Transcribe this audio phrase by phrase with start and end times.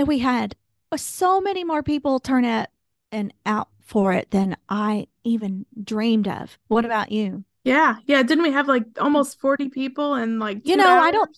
[0.00, 0.56] and we had
[0.90, 2.70] uh, so many more people turn up
[3.12, 6.58] and out for it than I even dreamed of.
[6.68, 7.44] What about you?
[7.64, 7.96] Yeah.
[8.06, 8.22] Yeah.
[8.22, 11.36] Didn't we have like almost 40 people and like, You know, I don't-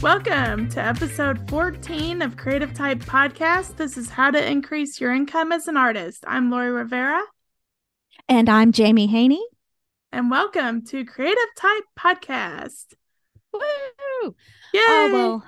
[0.00, 3.76] Welcome to episode 14 of Creative Type Podcast.
[3.76, 6.22] This is how to increase your income as an artist.
[6.26, 7.20] I'm Lori Rivera,
[8.28, 9.44] And I'm Jaime Haney.
[10.12, 12.86] and welcome to Creative Type Podcast.
[13.52, 13.60] Woo!
[14.72, 14.80] Yay!
[14.82, 15.44] Oh well,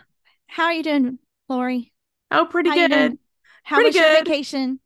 [0.46, 1.92] how are you doing, Lori?
[2.30, 3.18] Oh, pretty how good.
[3.64, 4.24] How Pretty was your good.
[4.26, 4.80] vacation?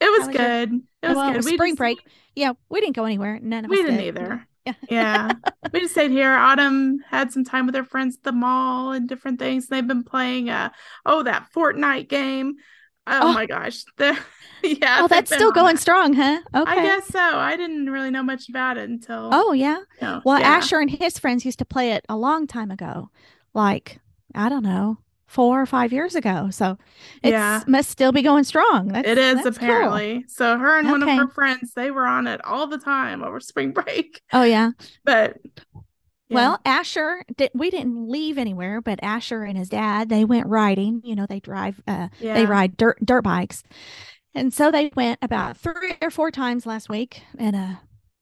[0.00, 0.72] It was was your- good.
[1.02, 1.44] It was well, good.
[1.44, 1.98] spring just- break.
[2.34, 3.38] Yeah, we didn't go anywhere.
[3.40, 3.76] None of us.
[3.76, 4.06] We us didn't did.
[4.18, 4.46] either.
[4.66, 4.72] Yeah.
[4.90, 5.32] Yeah.
[5.74, 6.32] we just stayed here.
[6.32, 9.66] Autumn had some time with her friends at the mall and different things.
[9.68, 10.70] They've been playing uh
[11.04, 12.54] oh that Fortnite game.
[13.06, 13.32] Oh, Oh.
[13.32, 13.84] my gosh.
[13.96, 14.18] The,
[14.62, 15.00] yeah.
[15.02, 15.80] oh, that's still going that.
[15.82, 16.40] strong, huh?
[16.54, 16.70] Okay.
[16.72, 17.18] I guess so.
[17.20, 19.80] I didn't really know much about it until Oh yeah.
[20.24, 20.48] Well, yeah.
[20.48, 23.10] Asher and his friends used to play it a long time ago,
[23.52, 24.00] like
[24.34, 24.96] I don't know,
[25.26, 26.48] four or five years ago.
[26.50, 26.78] So
[27.22, 27.62] it Yeah.
[27.66, 28.88] must still be going strong.
[28.88, 29.68] That's, It is that's cool.
[29.68, 30.24] apparently.
[30.28, 33.38] So her and one of her friends, they were on it all the time over
[33.40, 34.22] spring break.
[34.32, 34.70] Oh yeah.
[35.04, 35.36] But
[36.28, 36.34] yeah.
[36.34, 41.00] Well, Asher, did, we didn't leave anywhere, but Asher and his dad, they went riding.
[41.04, 43.62] You know, they drive, uh, they ride dirt dirt bikes,
[44.34, 47.22] and so they went about three or four times last week.
[47.38, 47.74] And uh,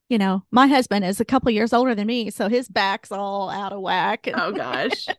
[0.09, 3.49] you know, my husband is a couple years older than me, so his back's all
[3.49, 4.27] out of whack.
[4.27, 5.07] and- Oh gosh.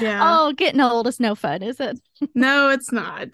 [0.00, 0.20] Yeah.
[0.22, 1.98] oh, getting old is no fun, is it?
[2.34, 3.28] No, it's not.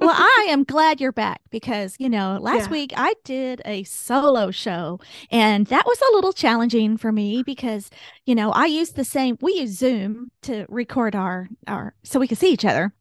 [0.00, 2.70] Well, I am glad you're back because, you know, last Yeah.
[2.70, 5.00] week I did a solo show
[5.30, 7.90] and that was a little challenging for me because,
[8.26, 12.28] you know, I used the same we use Zoom to record our our so we
[12.28, 12.92] could see each other.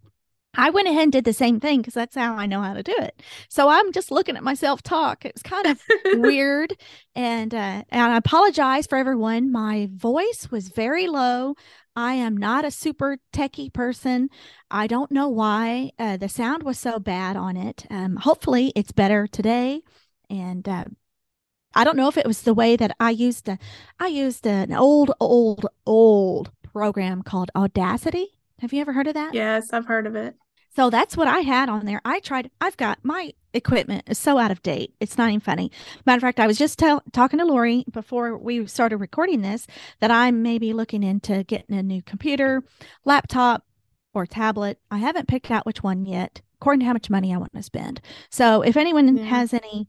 [0.60, 2.82] I went ahead and did the same thing because that's how I know how to
[2.82, 3.22] do it.
[3.48, 5.24] So I'm just looking at myself talk.
[5.24, 5.78] It was kind of
[6.12, 6.74] weird
[7.16, 9.52] and uh, and I apologize for everyone.
[9.52, 11.56] My voice was very low.
[11.98, 14.30] I am not a super techie person.
[14.70, 17.88] I don't know why uh, the sound was so bad on it.
[17.90, 19.82] Um, hopefully, it's better today.
[20.30, 20.86] And uh,
[21.74, 23.50] I don't know if it was the way that I used.
[23.50, 23.58] A,
[24.00, 28.28] I used an old, old, old program called Audacity.
[28.60, 29.34] Have you ever heard of that?
[29.34, 30.36] Yes, I've heard of it.
[30.78, 32.02] So that's what I had on there.
[32.06, 34.94] I tried, I've got my equipment is so out of date.
[35.00, 35.72] It's not even funny.
[36.06, 39.66] Matter of fact, I was just tell, talking to Lori before we started recording this
[40.02, 42.64] that I'm maybe looking into getting a new computer,
[43.06, 43.66] laptop,
[44.14, 44.78] or tablet.
[44.92, 47.64] I haven't picked out which one yet, according to how much money I want to
[47.64, 48.00] spend.
[48.30, 49.24] So if anyone Yeah.
[49.24, 49.88] has any,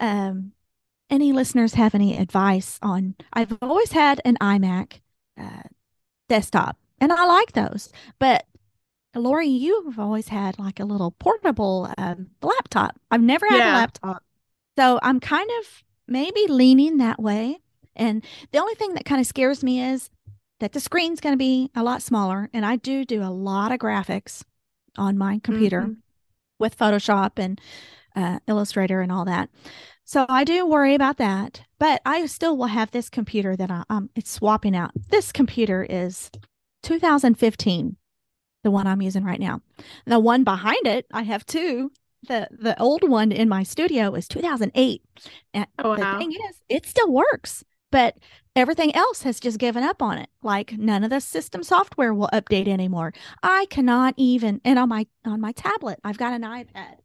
[0.00, 0.52] um,
[1.08, 5.00] any listeners have any advice on, I've always had an iMac
[5.40, 5.62] uh,
[6.28, 8.44] desktop, and I like those, but
[9.18, 12.98] Lori, you've always had like a little portable um, laptop.
[13.10, 14.22] I've never had a laptop.
[14.78, 17.58] So I'm kind of maybe leaning that way.
[17.94, 20.10] And the only thing that kind of scares me is
[20.60, 22.50] that the screen's going to be a lot smaller.
[22.52, 24.42] And I do do a lot of graphics
[24.96, 25.96] on my computer Mhm.
[26.58, 27.60] with Photoshop and
[28.14, 29.50] uh, Illustrator and all that.
[30.04, 31.62] So I do worry about that.
[31.78, 34.92] But I still will have this computer that I, um, it's swapping out.
[35.10, 36.30] This computer is
[36.82, 37.96] 2015
[38.66, 39.60] the one I'm using right now.
[40.06, 41.92] The one behind it, I have two.
[42.28, 45.02] The the old one in my studio is 2008.
[45.54, 47.62] And Oh, the thing is, it still works,
[47.92, 48.16] but
[48.56, 50.28] everything else has just given up on it.
[50.42, 53.12] Like none of the system software will update anymore.
[53.44, 56.96] I cannot even and on my on my tablet, I've got an iPad.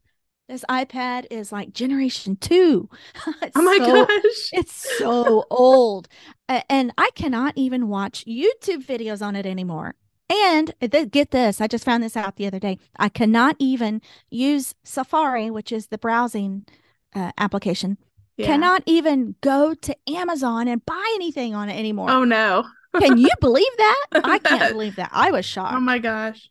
[0.50, 2.89] This iPad is like generation 2.
[3.44, 4.50] It's Oh my so- gosh.
[4.59, 6.07] it's so old.
[6.50, 9.95] And I cannot even watch YouTube videos on it anymore.
[10.31, 10.74] And
[11.12, 12.78] get this, I just found this out the other day.
[12.97, 16.66] I cannot even use Safari, which is the browsing
[17.14, 17.97] uh, application.
[18.38, 18.46] Yeah.
[18.47, 22.09] Cannot even go to Amazon and buy anything on it anymore.
[22.09, 22.66] Oh no.
[22.97, 24.06] Can you believe that?
[24.24, 25.09] I can't believe that.
[25.12, 25.75] I was shocked.
[25.75, 26.50] Oh my gosh.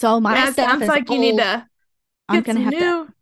[0.00, 1.40] so my yeah, it stuff sounds like you need old.
[1.40, 1.66] to
[2.30, 2.80] I'm gonna have new.
[2.80, 3.12] to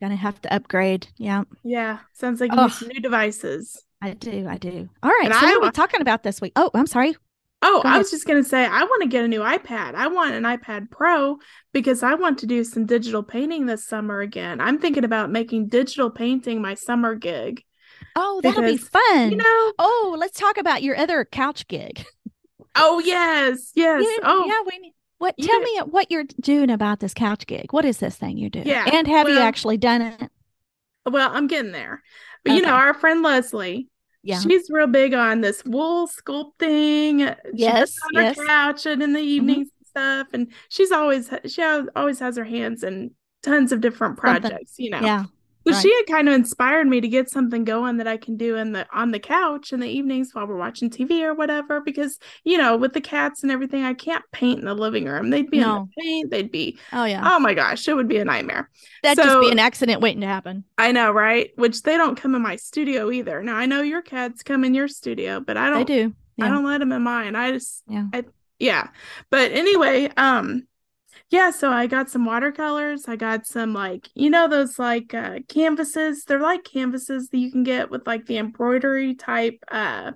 [0.00, 1.08] gonna have to upgrade.
[1.16, 3.82] Yeah, Yeah, sounds like you need some new devices.
[4.00, 4.46] I do.
[4.48, 4.88] I do.
[5.02, 5.26] All right.
[5.26, 6.52] And so what I are we talking about this week?
[6.54, 7.16] Oh, I'm sorry.
[7.62, 7.98] Oh, Go I ahead.
[7.98, 9.94] was just gonna say I want to get a new iPad.
[9.94, 11.38] I want an iPad Pro
[11.72, 14.60] because I want to do some digital painting this summer again.
[14.60, 17.62] I'm thinking about making digital painting my summer gig.
[18.14, 19.30] Oh, that'll be fun.
[19.30, 19.72] You know?
[19.78, 22.04] Oh, let's talk about your other couch gig.
[22.78, 24.02] Oh yes, yes.
[24.02, 24.60] You- oh, yeah.
[24.66, 25.34] We what?
[25.40, 27.72] Tell me what you're doing about this couch gig.
[27.72, 28.66] What is this thing you're doing?
[28.66, 30.30] Yeah, And have you actually done it?
[31.06, 32.02] well, I'm getting there.
[32.44, 33.88] But you know, our friend Leslie,
[34.26, 34.40] Yeah.
[34.40, 37.36] she's real big on this wool sculpting.
[37.54, 38.32] Yes, sits on yes.
[38.36, 38.40] Mm-hmm.
[38.42, 42.44] her couch and in the evenings and stuff, and she's always she always has her
[42.44, 43.12] hands in
[43.42, 44.42] tons of different Something.
[44.42, 44.74] projects.
[44.78, 45.00] You know.
[45.00, 45.24] Yeah.
[45.66, 45.82] But right.
[45.82, 48.72] she had kind of inspired me to get something going that I can do in
[48.72, 51.80] the on the couch in the evenings while we're watching TV or whatever.
[51.80, 55.30] Because you know, with the cats and everything, I can't paint in the living room.
[55.30, 55.76] They'd be No.
[55.76, 56.30] in the paint.
[56.30, 57.20] They'd be Oh yeah.
[57.24, 58.70] oh my gosh, it would be a nightmare.
[59.02, 60.62] That'd just be an accident waiting to happen.
[60.78, 61.50] I know, right?
[61.56, 63.42] Which they don't come in my studio either.
[63.42, 65.84] Now I know your cats come in your studio, but I don't.
[65.84, 66.14] They do.
[66.40, 67.34] I don't let them in mine.
[67.34, 68.06] I just Yeah.
[68.12, 68.22] I
[68.60, 68.88] yeah.
[69.30, 70.68] But anyway, um
[71.30, 73.06] yeah, so I got some watercolors.
[73.08, 76.24] I got some like you know those like uh canvases.
[76.24, 80.12] They're like canvases that you can get with like the embroidery type uh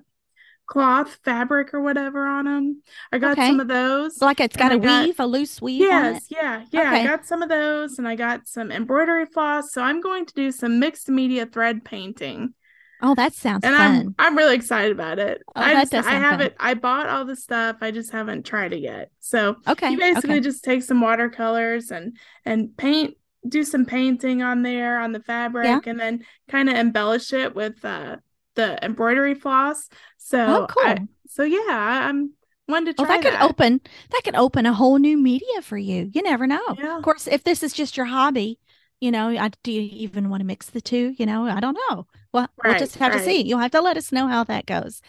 [0.67, 2.81] cloth fabric or whatever on them.
[3.11, 3.47] I got Okay.
[3.47, 4.21] some of those.
[4.21, 6.13] Like it's got a got- weave, a loose weave on it.
[6.13, 6.79] Yes, yeah, yeah.
[6.93, 7.01] Okay.
[7.01, 9.73] I got some of those and I got some embroidery floss.
[9.73, 12.53] So I'm going to do some mixed media thread painting.
[13.01, 13.95] Oh, that sounds and fun.
[13.95, 15.41] I'm I'm really excited about it.
[15.55, 16.31] Oh, I that just does I sound fun.
[16.31, 17.77] haven't I bought all the stuff.
[17.81, 19.11] I just haven't tried it yet.
[19.19, 19.91] So okay.
[19.91, 20.39] you basically okay.
[20.41, 23.17] just take some watercolors and and paint
[23.47, 27.83] do some painting on there on the fabric and then kind of embellish it with
[27.83, 28.17] uh
[28.55, 29.89] the embroidery floss.
[30.17, 30.83] So Oh, cool.
[30.83, 30.97] I,
[31.27, 32.33] so yeah, I, I'm
[32.67, 33.03] one to try.
[33.03, 33.81] Oh, try that could open
[34.11, 36.09] that could open a whole new media for you.
[36.13, 36.61] You never know.
[36.77, 36.97] Yeah.
[36.97, 38.59] Of course, if this is just your hobby,
[38.99, 41.13] you know, I, do you even want to mix the two?
[41.17, 42.05] You know, I don't know.
[42.33, 43.41] Well, we'll just have to see.
[43.41, 45.01] You'll have to let us know how that goes.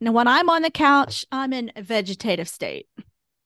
[0.00, 2.86] Now, when I'm on the couch, I'm in a vegetative state.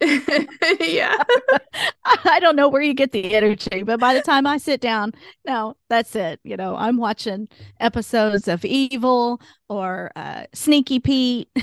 [0.81, 1.17] yeah.
[2.05, 5.13] I don't know where you get the energy, but by the time I sit down,
[5.47, 6.41] no, that's it.
[6.45, 7.49] You know, I'm watching
[7.81, 11.49] episodes of Evil or uh, Sneaky Pete.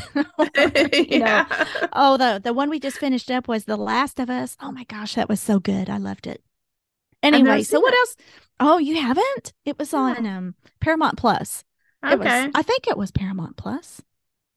[0.93, 1.45] you know.
[1.93, 4.57] Oh, the the one we just finished up was The Last of Us.
[4.61, 5.89] Oh my gosh, that was so good.
[5.89, 6.41] I loved it.
[7.23, 7.97] Anyway, so what it.
[7.97, 8.15] else?
[8.63, 9.53] Oh, you haven't?
[9.65, 11.63] It was on um Paramount Plus.
[12.03, 12.45] It Okay.
[12.45, 14.01] was I think it was Paramount Plus.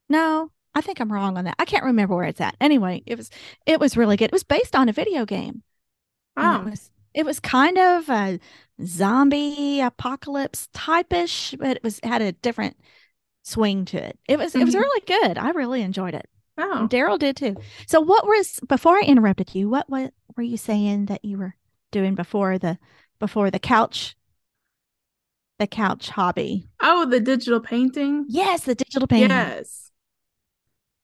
[0.09, 1.56] No, I think I'm wrong on that.
[1.59, 2.56] I can't remember where it's at.
[2.61, 3.31] Anyway, it was
[3.67, 4.27] it was really good.
[4.27, 5.62] It was based on a video game.
[6.37, 6.61] Oh.
[6.61, 8.41] it was it was kind of a
[8.85, 12.77] zombie apocalypse type-ish, but it was had a different
[13.43, 14.19] swing to it.
[14.29, 14.81] It was it was Mhm.
[14.81, 15.39] really good.
[15.39, 16.29] I really enjoyed it.
[16.59, 16.89] Oh.
[16.91, 17.56] Daryl did too.
[17.87, 21.55] So what was before I interrupted you, what what were you saying that you were
[21.93, 22.79] doing before the
[23.19, 24.17] before the couch
[25.59, 26.69] the couch hobby?
[26.81, 28.27] Oh, the digital painting.
[28.29, 29.31] Yes, the digital painting.
[29.31, 29.91] Yes.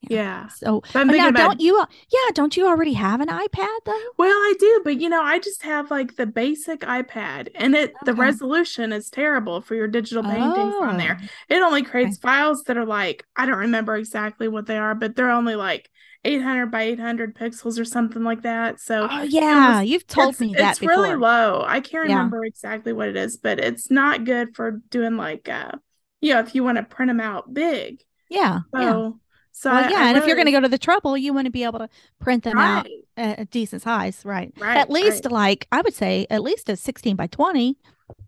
[0.03, 0.17] Yeah.
[0.17, 0.49] Yeah.
[0.49, 4.15] So But oh, now about don't you yeah, don't you already have an iPad though?
[4.17, 8.05] Well, I do, but you know, I just have like the basic iPad and it
[8.05, 11.19] the resolution is terrible for your digital paintings on there.
[11.21, 14.95] Oh, It only creates files that are like I don't remember exactly what they are,
[14.95, 15.91] but they're only like
[16.25, 18.81] 800 by 800 pixels or something like that.
[18.81, 20.95] So Oh yeah, you've told me that it's before.
[20.97, 21.65] really low.
[21.67, 22.17] I can't Yeah.
[22.17, 25.73] remember exactly what it is, but it's not good for doing like uh
[26.21, 28.03] you know, if you want to print them out big.
[28.29, 28.61] Yeah.
[28.75, 29.11] So yeah.
[29.53, 31.33] so Well, I- yeah, I and if you're going to go to the trouble, you
[31.33, 31.89] want to be able to
[32.19, 34.53] print them out at a decent size, right?
[34.59, 35.33] right, At least right.
[35.33, 37.79] like I would say at least a 16 by 20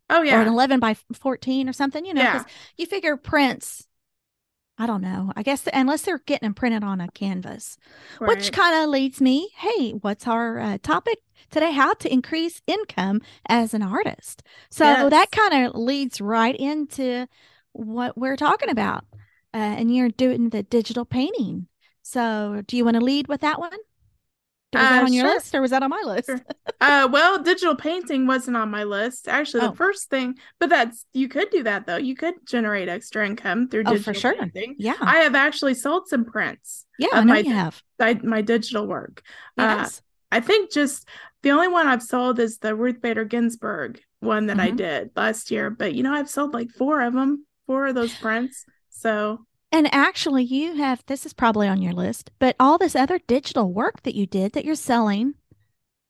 [0.08, 2.44] Oh yeah, or an 11 by 14 or something, you know, Yeah.
[2.78, 3.86] you figure prints
[4.82, 5.32] I don't know.
[5.36, 7.78] I guess unless they're getting them printed on a canvas,
[8.18, 11.18] which kind of leads me, hey, what's our uh, topic
[11.50, 11.70] today?
[11.72, 14.42] How to increase income as an artist.
[14.70, 15.10] So Yes.
[15.10, 17.28] that kind of leads right into
[17.72, 19.04] what we're talking about.
[19.54, 21.68] Uh, and you're doing the digital painting.
[22.02, 23.78] So do you want to lead with that one?
[24.72, 25.34] Was that Uh, on your sure.
[25.34, 26.26] list or was that on my list?
[26.26, 26.40] Sure.
[26.80, 29.28] Uh, well, digital painting wasn't on my list.
[29.28, 29.74] Actually, the Oh.
[29.74, 31.96] first thing, but that's you could do that though.
[31.96, 34.34] You could generate extra income through Oh, digital for sure.
[34.34, 34.74] painting.
[34.78, 34.96] Yeah.
[35.00, 37.80] I have actually sold some prints, yeah, I know my- you have.
[38.00, 39.22] I, my digital work.
[39.56, 40.02] Uh, Yes.
[40.32, 41.06] I think just
[41.42, 44.76] the only one I've sold is the Ruth Bader Ginsburg one that I Mhm.
[44.76, 45.70] did last year.
[45.70, 48.64] But you know, I've sold like four of them, four of those prints.
[48.90, 53.18] So And actually, you have this is probably on your list, but all this other
[53.26, 55.34] digital work that you did that you're selling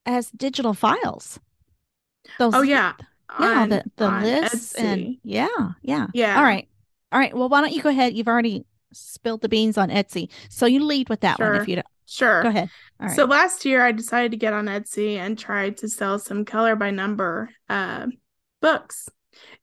[0.05, 1.39] as digital files.
[2.39, 2.95] Those, oh yeah,
[3.39, 5.47] yeah, on- the the lists and yeah,
[5.81, 6.37] yeah, Yeah.
[6.37, 6.69] All right,
[7.13, 7.35] all right.
[7.37, 8.15] Well, why don't you go ahead?
[8.15, 11.77] You've already spilled the beans on Etsy, so you lead with that one if you
[11.77, 11.87] don't.
[12.07, 12.43] sure.
[12.43, 12.69] Go ahead.
[13.01, 13.17] All right.
[13.17, 16.75] So last year I decided to get on Etsy and try to sell some color
[16.75, 18.09] by number uh,
[18.61, 19.09] books.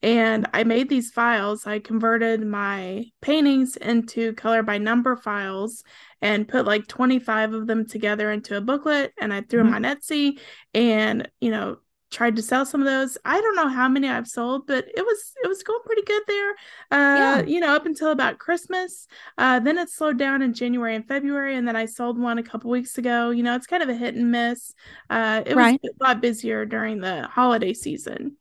[0.02, 1.68] And I made these files.
[1.68, 5.84] I converted my paintings into color by number files
[6.22, 9.84] and put like 25 of them together into a booklet and I threw them on
[9.84, 10.40] Etsy
[10.74, 11.78] and, you know,
[12.12, 13.20] tried to sell some of those.
[13.24, 16.24] I don't know how many I've sold, but it was it was going pretty good
[16.28, 16.56] there.
[16.92, 17.46] Uh, Yeah.
[17.46, 19.08] you know, up until about Christmas.
[19.38, 22.44] Uh, then it slowed down in January and February, and then I sold one a
[22.44, 23.30] couple weeks ago.
[23.30, 24.74] You know, it's kind of a hit and miss.
[25.10, 25.80] Uh, it Right.
[25.82, 28.38] was a lot busier during the holiday season.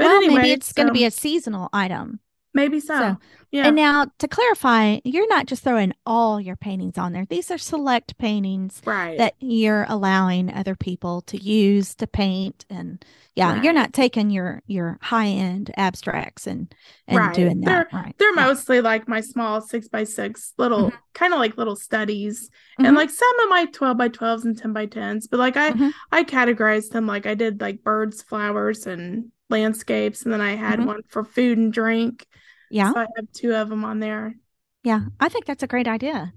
[0.00, 2.20] But well, anyway, maybe it's going to be a seasonal item.
[2.54, 2.98] Maybe so.
[2.98, 3.16] So-
[3.52, 3.66] yeah.
[3.66, 7.26] And now to clarify, you're not just throwing all your paintings on there.
[7.28, 9.18] These are select paintings right.
[9.18, 13.04] that you're allowing other people to use to paint and
[13.34, 16.72] yeah, you're not taking your your high-end abstracts and
[17.08, 17.34] and Right.
[17.34, 17.92] doing that.
[17.92, 18.14] right.
[18.18, 22.86] They're mostly like my small six by six little kind of like little studies Mhm.
[22.86, 25.72] and like some of my 12 by 12s and 10 by 10s but like i
[25.72, 25.92] Mhm.
[26.12, 30.78] i categorized them like i did like birds flowers and landscapes and then i had
[30.80, 30.86] Mhm.
[30.86, 32.26] one for food and drink
[32.70, 32.92] Yeah.
[32.92, 34.34] so i have two of them on there
[34.82, 36.32] Yeah, I think that's a great idea.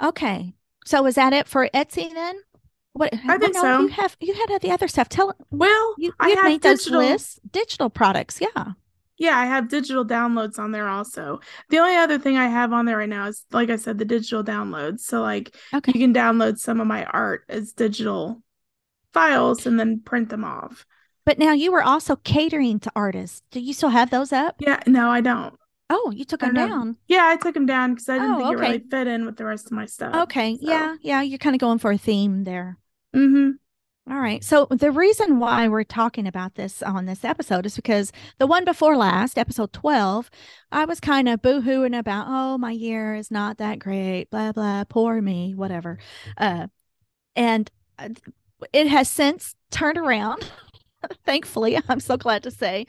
[0.00, 0.54] Okay,
[0.86, 2.36] so is that it for Etsy then?
[2.92, 3.80] What I think no, so.
[3.80, 5.08] You have you had the other stuff.
[5.08, 8.40] Tell well you i have made those digital lists, digital products.
[8.40, 8.72] Yeah.
[9.18, 12.84] yeah i have digital downloads on there also the only other thing i have on
[12.86, 15.90] there right now is like i said the digital downloads so like Okay.
[15.94, 18.40] you can download some of my art as digital
[19.12, 20.86] files and then print them off
[21.28, 23.42] But now you were also catering to artists.
[23.50, 24.56] Do you still have those up?
[24.60, 25.54] Yeah, no, I don't.
[25.90, 26.96] Oh, you took them down.
[27.06, 29.36] Yeah, I took them down because I didn't Oh, think it really fit in with
[29.36, 30.14] the rest of my stuff.
[30.14, 30.56] Okay.
[30.56, 30.96] so- Yeah.
[31.02, 31.20] Yeah.
[31.20, 32.78] You're kind of going for a theme there.
[33.14, 34.10] Mm-hmm.
[34.10, 34.42] All right.
[34.42, 38.64] So the reason why we're talking about this on this episode is because the one
[38.64, 40.30] before last, episode 12,
[40.72, 44.84] I was kind of boo-hooing about, oh, my year is not that great, blah, blah,
[44.84, 45.98] poor me, whatever.
[46.38, 46.68] Uh,
[47.36, 48.08] and uh,
[48.72, 50.50] it has since turned around.
[51.24, 52.86] Thankfully, I'm so glad to say.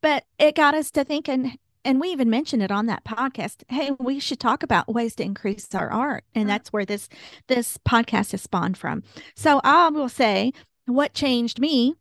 [0.00, 3.62] But it got us to thinking, and we even mentioned it on that podcast.
[3.68, 6.48] Hey, we should talk about ways to increase our art, and Mhm.
[6.48, 7.08] that's where this
[7.46, 9.02] this podcast is spawned from.
[9.36, 10.52] So I will say,
[10.86, 11.94] what changed me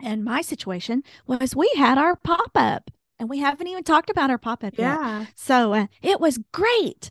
[0.00, 4.30] and my situation was we had our pop up, and we haven't even talked about
[4.30, 4.98] our pop up yet.
[5.00, 5.26] Yeah.
[5.34, 7.10] So uh, it was great,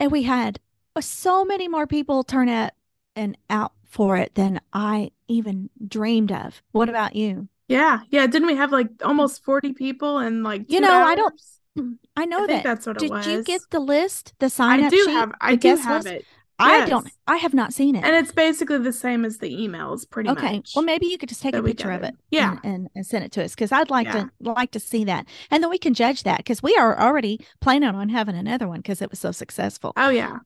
[0.00, 0.58] and we had
[0.96, 2.72] uh, so many more people turn up
[3.16, 6.60] and out for it than I even dreamed of.
[6.72, 7.48] What about you?
[7.68, 8.00] Yeah.
[8.10, 8.26] Yeah.
[8.26, 11.40] Didn't we have like almost 40 people and like You know, I don't-
[12.16, 12.64] I know I think that.
[12.64, 13.26] that's what it Did was.
[13.26, 15.10] you get the list, the sign I up do sheet?
[15.12, 16.14] have I do have list?
[16.16, 16.24] it.
[16.56, 17.08] I don't.
[17.26, 18.04] I have not seen it.
[18.04, 20.42] And it's basically the same as the emails, pretty okay.
[20.42, 20.54] much.
[20.54, 20.72] Okay.
[20.76, 22.14] Well, maybe you could just take a picture of it.
[22.30, 22.58] Yeah.
[22.62, 24.12] And, and, and send it to us because I'd like Yeah.
[24.24, 27.40] to like to see that, and then we can judge that because we are already
[27.60, 29.92] planning on having another one because it was so successful.
[29.96, 30.38] Oh yeah.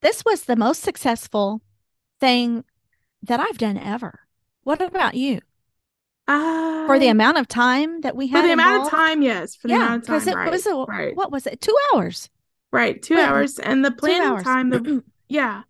[0.00, 1.60] this was the most successful
[2.18, 2.64] thing
[3.22, 4.20] that I've done ever.
[4.64, 5.40] What about you?
[6.28, 9.56] Uh, For the amount of time that we had, for the amount of time, yes.
[9.56, 10.50] For the yeah, amount of time, it right.
[10.50, 11.16] was a right.
[11.16, 11.60] what was it?
[11.60, 12.30] Two hours.
[12.70, 13.02] Right.
[13.02, 13.58] Two hours.
[13.58, 15.62] And the planning time, the yeah.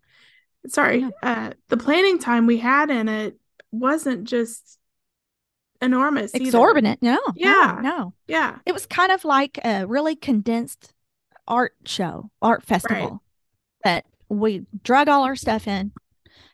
[0.69, 1.09] Sorry.
[1.23, 3.39] Uh the planning time we had in it
[3.73, 4.79] wasn't just
[5.81, 6.35] enormous.
[6.35, 6.45] either.
[6.45, 7.03] Exorbitant.
[7.03, 7.19] No.
[7.35, 7.81] Yeah.
[7.83, 8.15] No, no.
[8.29, 8.59] Yeah.
[8.67, 10.93] It was kind of like a really condensed
[11.49, 13.23] art show, art festival
[13.85, 15.93] that we drug all our stuff in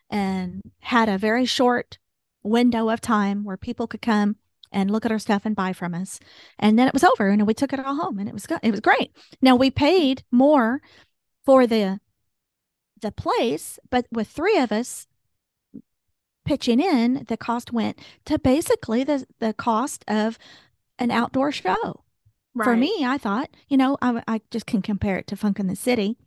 [0.09, 1.97] and had a very short
[2.43, 4.37] window of time where people could come
[4.71, 6.19] and look at our stuff and buy from us.
[6.57, 8.59] And then it was over and we took it all home and it was good.
[8.63, 9.11] It was great.
[9.41, 10.81] Now we paid more
[11.45, 11.99] for the
[13.01, 15.07] the place, but with three of us
[16.45, 20.37] pitching in, the cost went to basically the the cost of
[20.97, 22.03] an outdoor show
[22.65, 25.67] for me, I thought, you know, I, I just can compare it to Funk in
[25.67, 26.17] the City.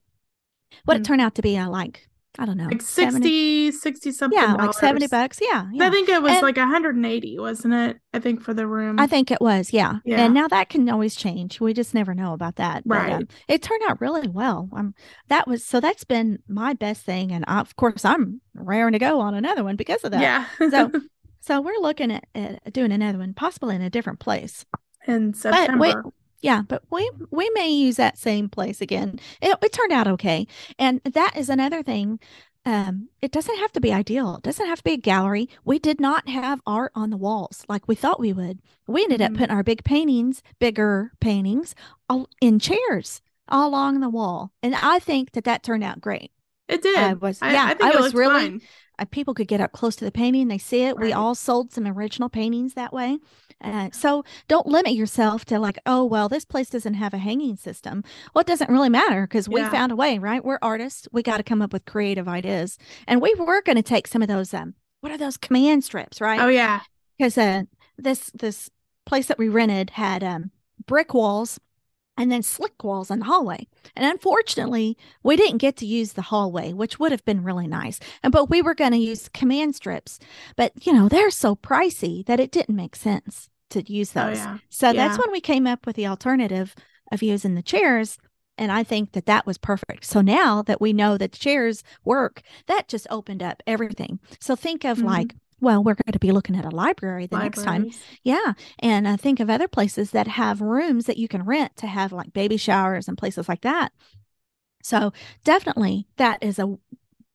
[0.85, 1.07] What it Mm.
[1.07, 2.09] turned out to be, I like,
[2.39, 4.39] I don't know, Like 70 60, 60 something.
[4.39, 5.39] yeah, like 70 bucks.
[5.43, 5.67] Yeah.
[5.81, 7.99] I think it was And- like 180, wasn't it?
[8.15, 8.99] I think for the room.
[8.99, 9.73] I think it was.
[9.73, 9.97] Yeah.
[10.05, 10.25] Yeah.
[10.25, 11.61] And now that can always change.
[11.61, 12.85] We just never know about that.
[12.87, 13.13] But, Right.
[13.13, 14.71] um, it turned out really well.
[14.73, 14.95] Um,
[15.29, 17.33] that was, so that's been my best thing.
[17.33, 20.21] And I, of course, I'm raring to go on another one because of that.
[20.23, 20.47] yeah.
[20.71, 20.91] So,
[21.41, 24.65] so we're looking at, at doing another one, possibly in a different place.
[25.07, 26.03] in But September.
[26.43, 29.19] Yeah, but we we may use that same place again.
[29.41, 30.47] It, it turned out okay,
[30.79, 32.21] and that is another thing.
[32.65, 34.37] Um, it doesn't have to be ideal.
[34.37, 35.49] It doesn't have to be a gallery.
[35.65, 38.61] We did not have art on the walls like we thought we would.
[38.87, 39.27] We ended Mhm.
[39.27, 41.75] up putting our big paintings, bigger paintings,
[42.09, 46.31] all in chairs all along the wall, and I think that that turned out great.
[46.69, 46.97] it did.
[46.99, 48.61] I was I, yeah, I I, think it was really
[48.99, 51.73] uh, people could get up close to the painting they see it we all sold
[51.73, 53.19] some original paintings that way
[53.63, 57.57] uh, so don't limit yourself to like oh well this place doesn't have a hanging
[57.57, 58.03] system
[58.35, 59.71] well it doesn't really matter because we Yeah.
[59.71, 63.21] found a way right we're artists we got to come up with creative ideas and
[63.23, 66.41] we were going to take some of those um what are those command strips right
[66.41, 66.81] Oh yeah.
[67.19, 67.63] because uh,
[67.99, 68.71] this this
[69.07, 70.51] place that we rented had um,
[70.87, 71.59] brick walls
[72.17, 73.67] and then slick walls in the hallway.
[73.97, 77.99] And unfortunately, we didn't get to use the hallway, which would have been really nice.
[78.23, 80.19] And but we were going to use command strips,
[80.57, 84.39] but you know they're so pricey that it didn't make sense to use Oh those.
[84.39, 84.59] yeah.
[84.71, 86.75] So that's when we came up with the alternative
[87.11, 88.19] of using the chairs.
[88.59, 90.05] And I think that that was perfect.
[90.05, 94.21] So now that we know that chairs work, that just opened up everything.
[94.41, 95.05] So think of Mhm.
[95.05, 97.89] like well, we're going to be looking at a library the next time.
[98.25, 98.55] Yeah.
[98.81, 102.11] And I think of other places that have rooms that you can rent to have
[102.11, 103.93] like baby showers and places like that.
[104.83, 105.13] So
[105.45, 106.77] definitely that is a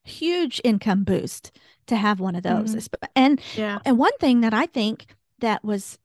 [0.03, 1.51] huge income boost
[1.87, 2.75] to have one of those.
[2.75, 2.87] Mhm.
[3.15, 3.79] And Yeah.
[3.85, 5.05] and one thing that I think
[5.39, 5.97] that was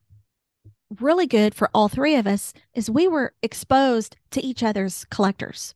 [1.01, 5.73] really good for all three of us is we were exposed to each other's collectors.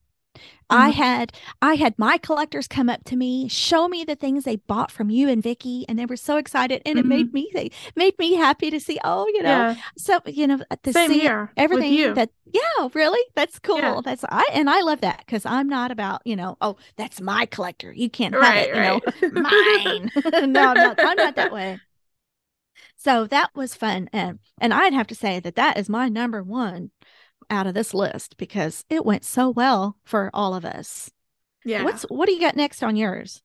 [0.70, 0.92] I Mhm.
[0.92, 1.32] had
[1.62, 5.10] I had my collectors come up to me, show me the things they bought from
[5.10, 7.08] you and Vicky, and they were so excited, and it Mhm.
[7.08, 9.00] made me they made me happy to see.
[9.04, 9.78] Oh, you know, Yeah.
[9.98, 14.02] so you know to Same see everything that yeah, really, that's cool.
[14.02, 14.02] Yeah.
[14.02, 17.46] That's I and I love that because I'm not about you know, oh, that's my
[17.46, 20.12] collector, you can't have Right, it, you know, mine.
[20.42, 21.80] no, I'm not, I'm not that way.
[23.08, 26.44] So that was fun, and and I'd have to say that that is my number
[26.44, 26.92] one
[27.50, 31.10] out of this list because it went so well for all of us.
[31.64, 31.84] Yeah.
[31.84, 33.42] What's what do you got next on yours?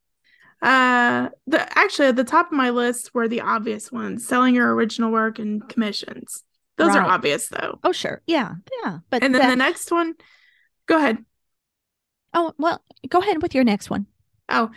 [0.61, 4.75] Uh, the actually at the top of my list were the obvious ones: selling your
[4.75, 6.43] original work and commissions.
[6.77, 7.79] Those are obvious though.
[7.85, 8.99] Oh, sure, yeah, yeah.
[9.11, 10.15] But And then that- the next one,
[10.87, 11.19] go ahead.
[12.35, 14.07] oh well, go ahead with your next one.
[14.49, 14.73] Oh,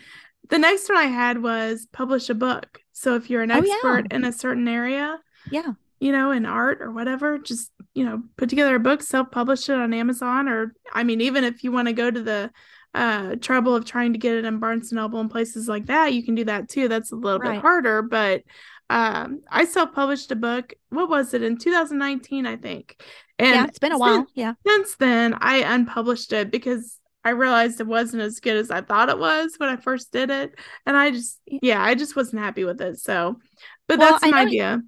[0.49, 2.79] the next one I had was publish a book.
[2.93, 3.73] So if you're an Oh, yeah.
[3.73, 5.19] expert in a certain area,
[5.51, 9.69] Yeah, you know, in art or whatever, just, you know, put together a book, self-publish
[9.69, 12.51] it on Amazon or I mean, even if you want to go to the
[12.93, 16.13] uh trouble of trying to get it in Barnes and Noble and places like that,
[16.13, 16.87] you can do that too.
[16.87, 17.53] That's a little Right.
[17.55, 18.43] bit harder, but
[18.89, 20.73] um I self-published a book.
[20.89, 23.01] What was it in 2019, I think.
[23.37, 24.27] And yeah, it's been a since- while.
[24.33, 28.81] Yeah, since then I unpublished it because I realized it wasn't as good as I
[28.81, 30.57] thought it was when I first did it.
[30.85, 31.83] And I just Yeah.
[31.83, 32.99] I just wasn't happy with it.
[32.99, 33.39] So
[33.87, 34.81] but Well, that's an know you- idea.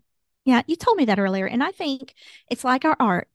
[0.45, 0.61] yeah.
[0.67, 2.13] You told me that earlier, and I think
[2.49, 3.27] it's like our art.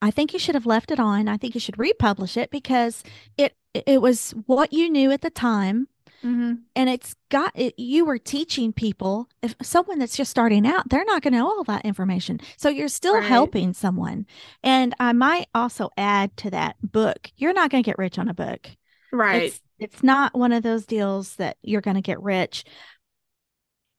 [0.00, 1.26] I think you should have left it on.
[1.28, 3.02] I think you should republish it because
[3.36, 5.88] it it was what you knew at the time
[6.24, 6.54] Mm-hmm.
[6.74, 11.04] and it's got it you were teaching people if someone that's just starting out they're
[11.04, 13.24] not going to know all that information so you're still Right.
[13.24, 14.26] helping someone
[14.62, 18.28] and i might also add to that book you're not going to get rich on
[18.28, 18.68] a book
[19.12, 19.42] Right.
[19.42, 22.64] it's it's not one of those deals that you're going to get rich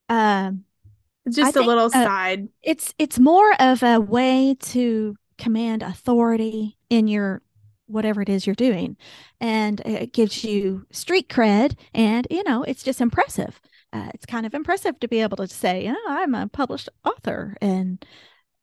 [0.09, 0.63] um
[1.29, 2.49] just a think, little uh, side.
[2.63, 7.41] it's it's more of a way to command authority in your
[7.87, 8.95] whatever it is you're doing
[9.39, 13.59] and it gives you street cred and you know it's just impressive
[13.93, 16.89] uh, it's kind of impressive to be able to say you know i'm a published
[17.03, 18.05] author and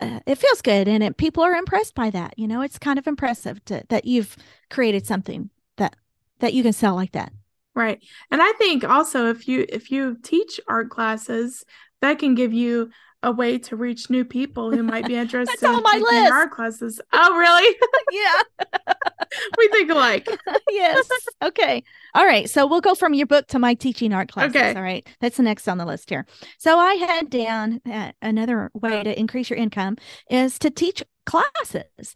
[0.00, 2.98] uh, it feels good and it, people are impressed by that you know it's kind
[2.98, 4.36] of impressive to, that you've
[4.70, 5.96] created something that
[6.40, 7.32] that you can sell like that
[7.74, 8.00] Right.
[8.30, 11.64] And I think also if you if you teach art classes,
[12.00, 12.90] that can give you
[13.24, 16.32] a way to reach new people who might be interested on in my list.
[16.32, 17.00] art classes.
[17.12, 17.76] Oh, really?
[18.12, 18.42] yeah
[19.58, 20.28] we think alike.
[20.70, 21.08] yes.
[21.42, 21.82] Okay.
[22.14, 22.48] All right.
[22.48, 24.54] So we'll go from your book to my teaching art classes.
[24.54, 24.74] Okay.
[24.74, 25.06] All right.
[25.20, 26.26] That's the next on the list here.
[26.58, 29.96] So I had down uh, another way to increase your income
[30.30, 32.14] is to teach classes.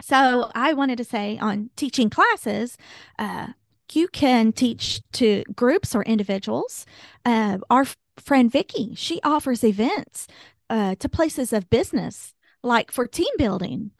[0.00, 2.76] So I wanted to say on teaching classes,
[3.18, 3.48] uh,
[3.92, 6.86] you can teach to groups or individuals.
[7.24, 7.86] Uh, our
[8.18, 10.26] friend Vicky, she offers events
[10.70, 13.90] uh, to places of business, like for team building.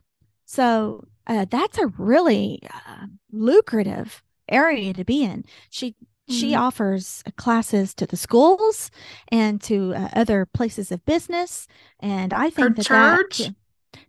[0.46, 5.44] So uh, that's a really uh, lucrative area to be in.
[5.70, 5.94] She
[6.28, 6.60] she Mhm.
[6.60, 8.90] offers classes to the schools
[9.30, 11.66] and to uh, other places of business,
[12.00, 13.38] and I think that church?
[13.38, 13.54] that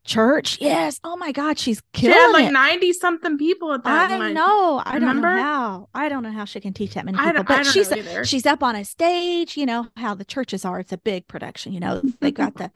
[0.06, 1.00] church, yes.
[1.04, 2.52] Oh my God, she's She had like.
[2.52, 4.34] 90 something people at that I one.
[4.34, 4.82] know.
[4.86, 5.90] I don't know how.
[5.94, 7.44] I don't know how she can teach that many people.
[7.44, 7.90] But she's
[8.24, 9.58] she's up on a stage.
[9.58, 10.80] You know how the churches are.
[10.80, 11.74] It's a big production.
[11.74, 12.72] You know they got the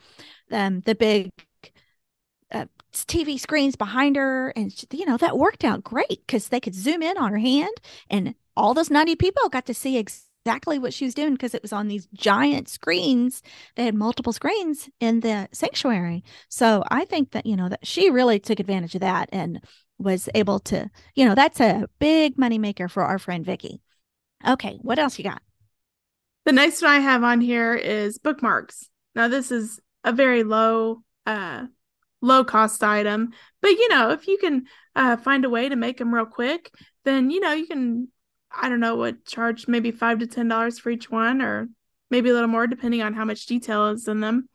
[0.52, 1.32] um the big
[2.52, 6.60] uh, TV screens behind her, and she- you know that worked out great because they
[6.60, 7.76] could zoom in on her hand,
[8.10, 9.98] and all those ninety people got to see
[10.48, 13.44] exactly what she was doing because it was on these giant screens.
[13.76, 16.24] They had multiple screens in the sanctuary.
[16.48, 19.62] So I think that you know that she really took advantage of that and
[20.00, 23.82] was able to, you know, that's a big moneymaker for our friend Vicky.
[24.48, 25.42] Okay, what else you got?
[26.46, 28.90] The next one I have on here is bookmarks.
[29.16, 31.66] Now this is a very low uh
[32.22, 34.64] low cost item, but you know, if you can
[34.96, 38.08] uh find a way to make them real quick, then you know, you can
[38.60, 41.70] I don't know what charge maybe 5 to 10 dollars for each one or
[42.10, 44.50] maybe a little more depending on how much detail is in them.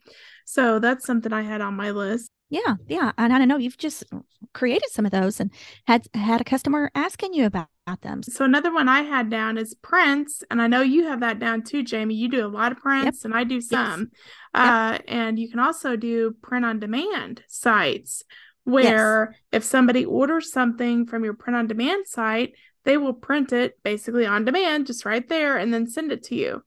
[0.45, 2.31] So that's something I had on my list.
[2.51, 4.05] Yeah, yeah, and I don't know you've just
[4.53, 5.51] created some of those and
[5.87, 8.23] had had a customer asking you about, about them.
[8.23, 11.62] So another one I had down is prints, and I know you have that down
[11.62, 12.15] too, Jaime.
[12.15, 14.11] You do a lot of prints, and I do some.
[14.53, 18.23] Uh, and you can also do print on demand sites
[18.64, 23.79] where if somebody orders something from your print on demand site, they will print it
[23.83, 26.62] basically on demand, just right there, and then send it to you.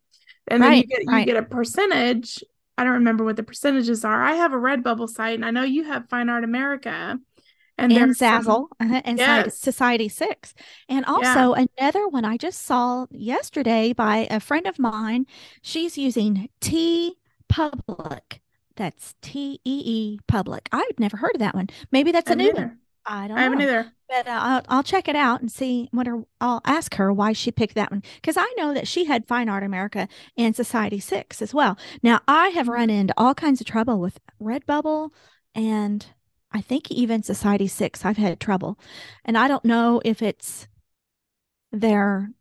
[0.48, 1.26] and then you get you right.
[1.26, 2.44] get a percentage.
[2.78, 4.22] I don't remember what the percentages are.
[4.22, 7.22] I have a Redbubble site, and I know you have Fine Art America, and
[7.78, 8.44] and there's some.
[8.44, 9.18] Zazzle uh-huh, and
[9.58, 10.54] Society, Yes, Society6.
[10.90, 11.12] And yeah.
[11.12, 15.26] also another one I just saw yesterday by a friend of mine.
[15.62, 17.16] She's using T
[17.48, 18.42] Public.
[18.76, 20.70] That's T E E Public.
[20.72, 21.70] I've never heard of that one.
[21.92, 22.80] Maybe that's a new one.
[23.06, 23.66] I don't I haven't know.
[23.66, 23.92] either.
[24.10, 27.34] But uh, I'll, I'll check it out and see what her, I'll ask her why
[27.34, 28.04] she picked that one.
[28.16, 30.08] Because I know that she had Fine Art America
[30.38, 31.78] and Society6 as well.
[32.04, 35.12] Now, I have run into all kinds of trouble with Redbubble
[35.54, 36.06] and
[36.52, 38.06] I think even Society6.
[38.06, 38.80] I've had trouble.
[39.24, 40.68] And I don't know if it's
[41.72, 42.32] their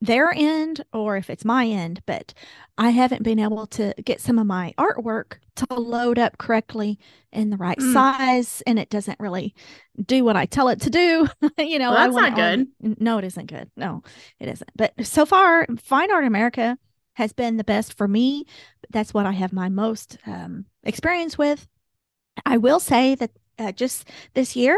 [0.00, 2.32] their end or if it's my end, but
[2.76, 6.98] I haven't been able to get some of my artwork to load up correctly
[7.32, 7.92] in the right Mm.
[7.92, 9.54] size and it doesn't really
[10.06, 11.26] do what I tell it to do.
[11.58, 13.00] you know, Well, that's not on good.
[13.00, 13.70] no, it isn't good.
[13.76, 14.02] No,
[14.38, 14.70] it isn't.
[14.76, 16.78] But so far, Fine Art America
[17.14, 18.44] has been the best for me.
[18.90, 21.66] That's what I have my most um, experience with.
[22.46, 24.76] I will say that uh, just this year,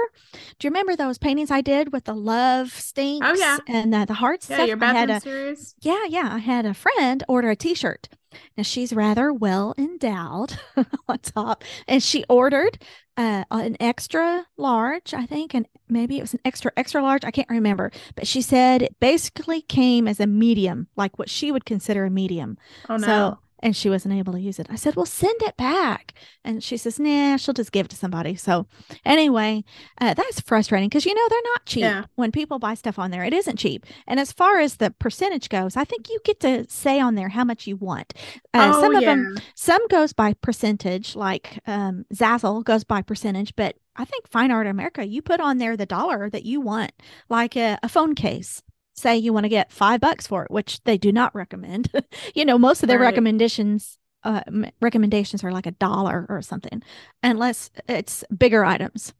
[0.58, 4.04] do you remember those paintings I did with the love stinks Oh yeah, and uh,
[4.04, 4.56] the heart yeah.
[4.56, 4.68] stuff?
[4.68, 5.74] Your bathroom a series.
[5.80, 6.28] yeah, yeah.
[6.32, 8.08] I had a friend order a t-shirt.
[8.56, 10.58] Now she's rather well endowed
[11.08, 12.78] on top, and she ordered
[13.16, 17.24] uh, an extra large, I think, and maybe it was an extra extra large.
[17.24, 21.50] I can't remember, but she said it basically came as a medium, like what she
[21.50, 22.56] would consider a medium.
[22.88, 23.38] Oh So, no.
[23.60, 24.66] And she wasn't able to use it.
[24.70, 27.96] I said, "Well, send it back." And she says, "Nah, she'll just give it to
[27.96, 28.66] somebody." So,
[29.04, 29.64] anyway,
[30.00, 31.82] uh, that's frustrating because you know they're not cheap.
[31.82, 32.04] Yeah.
[32.16, 33.86] When people buy stuff on there, it isn't cheap.
[34.06, 37.28] And as far as the percentage goes, I think you get to say on there
[37.28, 38.12] how much you want.
[38.54, 39.10] Uh, Oh some of yeah.
[39.10, 44.50] them, some goes by percentage, like um, Zazzle goes by percentage, but I think Fine
[44.50, 46.92] Art America, you put on there the dollar that you want,
[47.28, 48.62] like a, a phone case.
[49.00, 51.90] Say you want to get five bucks for it, which they do not recommend.
[52.34, 53.06] you know, most of their Right.
[53.06, 54.42] recommendations uh,
[54.82, 56.82] recommendations are like a dollar or something,
[57.22, 59.14] unless it's bigger items.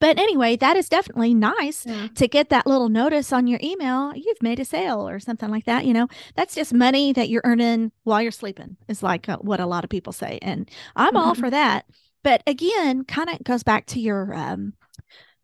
[0.00, 2.08] But anyway, that is definitely nice Yeah.
[2.14, 4.14] to get that little notice on your email.
[4.14, 5.84] You've made a sale or something like that.
[5.86, 9.60] You know, that's just money that you're earning while you're sleeping, is like uh, what
[9.60, 10.38] a lot of people say.
[10.42, 11.38] And I'm all Mhm.
[11.40, 11.86] for that.
[12.22, 14.74] But again, kind of goes back to your um,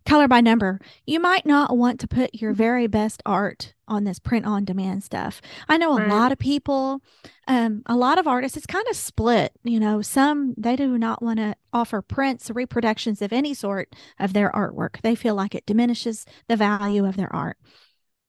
[0.04, 0.80] color by number.
[1.06, 5.04] You might not want to put your very best art on this print on demand
[5.04, 5.40] stuff.
[5.68, 6.02] I know a Right.
[6.02, 7.02] lot of people,
[7.48, 9.52] um, a lot of artists, it's kind of split.
[9.64, 14.32] You know, some they do not want to offer prints, reproductions of any sort of
[14.32, 15.00] their artwork.
[15.02, 17.56] They feel like it diminishes the value of their art.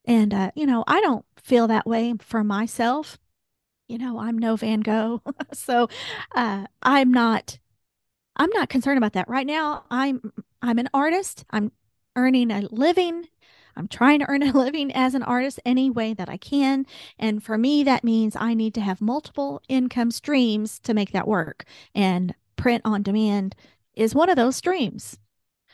[0.05, 3.17] And, uh, you know, I don't feel that way for myself.
[3.87, 5.21] You know, I'm no Van Gogh.
[5.53, 5.89] so
[6.35, 7.59] uh, I'm not
[8.37, 9.85] I'm not concerned about that right now.
[9.91, 10.33] I'm
[10.63, 11.43] I'm an artist.
[11.51, 11.73] I'm
[12.15, 13.27] earning a living.
[13.75, 16.85] I'm trying to earn a living as an artist any way that I can.
[17.19, 21.27] And for me, that means I need to have multiple income streams to make that
[21.27, 21.65] work.
[21.93, 23.55] And print on demand
[23.93, 25.19] is one of those streams.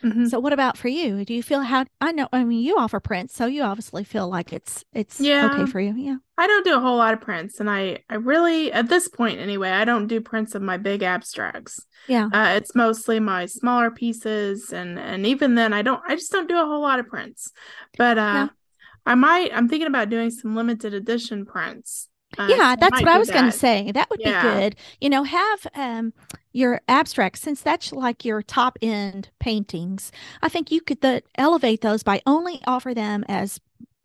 [0.02, 0.30] Mhm.
[0.30, 1.24] So what about for you?
[1.24, 4.28] Do you feel how I know I mean you offer prints, so you obviously feel
[4.28, 5.50] like it's it's Yeah.
[5.52, 5.94] okay for you.
[5.96, 6.16] Yeah.
[6.38, 9.40] I don't do a whole lot of prints, and I I really at this point
[9.40, 11.84] anyway, I don't do prints of my big abstracts.
[12.08, 12.28] Yeah.
[12.32, 16.48] Uh, it's mostly my smaller pieces, and and even then, I don't I just don't
[16.48, 17.52] do a whole lot of prints.
[17.98, 18.48] But uh.
[19.06, 22.08] I might I'm thinking about doing some limited edition prints.
[22.38, 23.90] Uh, Yeah, that's what I was going to say.
[23.92, 24.42] That would Yeah.
[24.42, 24.76] be good.
[25.00, 26.12] You know, have um
[26.52, 30.10] your abstracts since that's like your top end paintings.
[30.42, 33.60] I think you could the, elevate those by only offer them as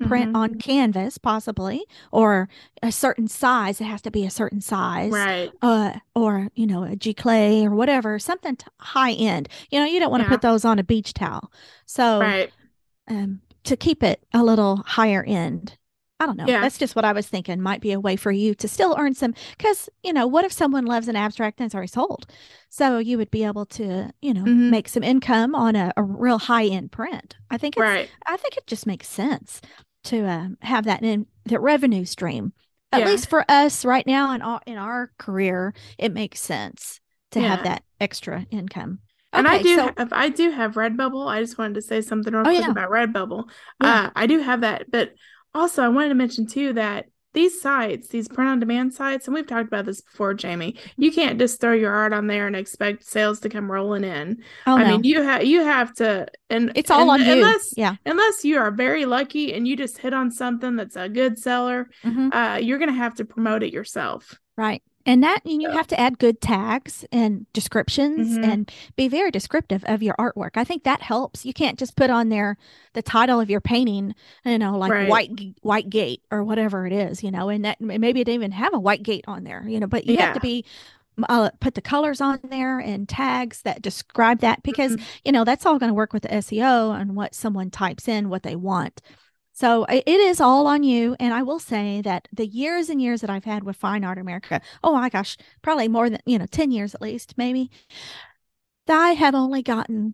[0.06, 0.38] print Mhm.
[0.38, 2.50] on canvas possibly or
[2.84, 3.80] a certain size.
[3.80, 5.12] It has to be a certain size.
[5.12, 5.52] Right.
[5.62, 9.48] Uh, or you know, a giclée or whatever, something t- high end.
[9.72, 10.32] You know, you don't want to Yeah.
[10.32, 11.52] put those on a beach towel.
[11.86, 12.52] So, Right.
[13.08, 15.78] um, to keep it a little higher end.
[16.20, 16.46] I don't know.
[16.48, 16.62] Yeah.
[16.62, 19.14] That's just what I was thinking might be a way for you to still earn
[19.14, 19.34] some.
[19.58, 22.26] Because, you know, what if someone loves an abstract and it's already sold?
[22.70, 24.70] So you would be able to, you know, Mhm.
[24.70, 27.36] make some income on a, a real high end print.
[27.52, 28.10] I think it's, Right.
[28.28, 29.60] I think it just makes sense
[30.06, 32.54] to um, have that in the revenue stream.
[32.94, 33.08] At Yeah.
[33.08, 37.02] least for us right now in our, in our career, it makes sense
[37.32, 39.00] to have that extra income.
[39.34, 41.28] And I do so- have I do have Redbubble.
[41.28, 42.72] I just wanted to say something real Oh, quick yeah.
[42.72, 43.50] about Redbubble.
[43.84, 44.06] Yeah.
[44.06, 45.14] Uh, I do have that, but
[45.56, 49.34] also I wanted to mention too that these sites, these print on demand sites, and
[49.36, 50.78] we've talked about this before, Jaime.
[50.96, 54.42] You can't just throw your art on there and expect sales to come rolling in.
[54.66, 54.92] Oh, I no.
[54.92, 57.34] mean, you have you have to, and it's all and on you.
[57.34, 57.96] Unless Yeah.
[58.06, 61.90] unless you are very lucky and you just hit on something that's a good seller,
[62.06, 62.30] Mhm.
[62.34, 64.40] uh, you're gonna have to promote it yourself.
[64.56, 64.82] Right.
[65.06, 68.44] And that and you have to add good tags and descriptions Mhm.
[68.44, 72.10] and be very descriptive of your artwork i think that helps you can't just put
[72.10, 72.58] on there
[72.94, 75.10] the title of your painting you know like Right.
[75.10, 78.52] white white gate or whatever it is you know and that maybe it didn't even
[78.54, 80.52] have a white gate on there you know but you have to Yeah.
[80.52, 80.66] be
[81.30, 85.04] uh, put the colors on there and tags that describe that because Mhm.
[85.24, 88.28] you know that's all going to work with the SEO and what someone types in
[88.28, 89.02] what they want.
[89.56, 91.16] So it is all on you.
[91.18, 94.18] And I will say that the years and years that I've had with Fine Art
[94.18, 97.72] America, oh my gosh, probably more than, you know, 10 years at least, maybe,
[98.86, 100.14] that I have only gotten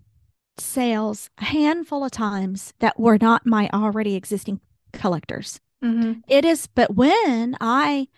[0.59, 4.59] sales a handful of times that were not my already existing
[4.93, 5.59] collectors.
[5.83, 6.21] Mhm.
[6.27, 8.09] It is, but when I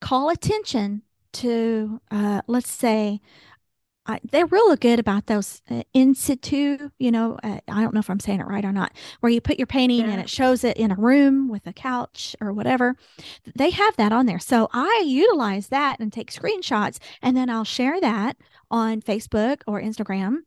[0.00, 3.20] call attention to, uh, let's say,
[4.08, 8.00] I, they're really good about those uh, in situ, you know, uh, I don't know
[8.00, 10.64] if I'm saying it right or not, where you put your painting and it shows
[10.64, 12.96] it in a room with a couch or whatever.
[13.54, 14.38] They have that on there.
[14.38, 18.38] So I utilize that and take screenshots and then I'll share that
[18.70, 20.38] on Facebook or Instagram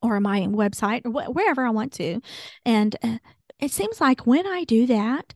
[0.00, 2.20] or my website or wh- wherever I want to.
[2.64, 3.18] And uh,
[3.58, 5.34] it seems like when I do that,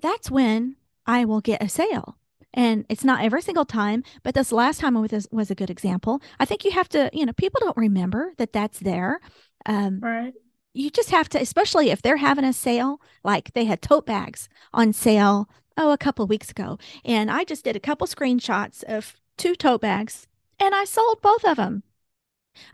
[0.00, 2.16] that's when I will get a sale.
[2.54, 6.22] And it's not every single time, but this last time was, was a good example.
[6.38, 9.20] I think you have to, you know, people don't remember that that's there.
[9.66, 10.34] Um, Right.
[10.74, 14.48] you just have to, especially if they're having a sale, like they had tote bags
[14.72, 16.78] on sale, oh, a couple of weeks ago.
[17.04, 20.26] And I just did a couple screenshots of two tote bags
[20.58, 21.82] and I sold both of them.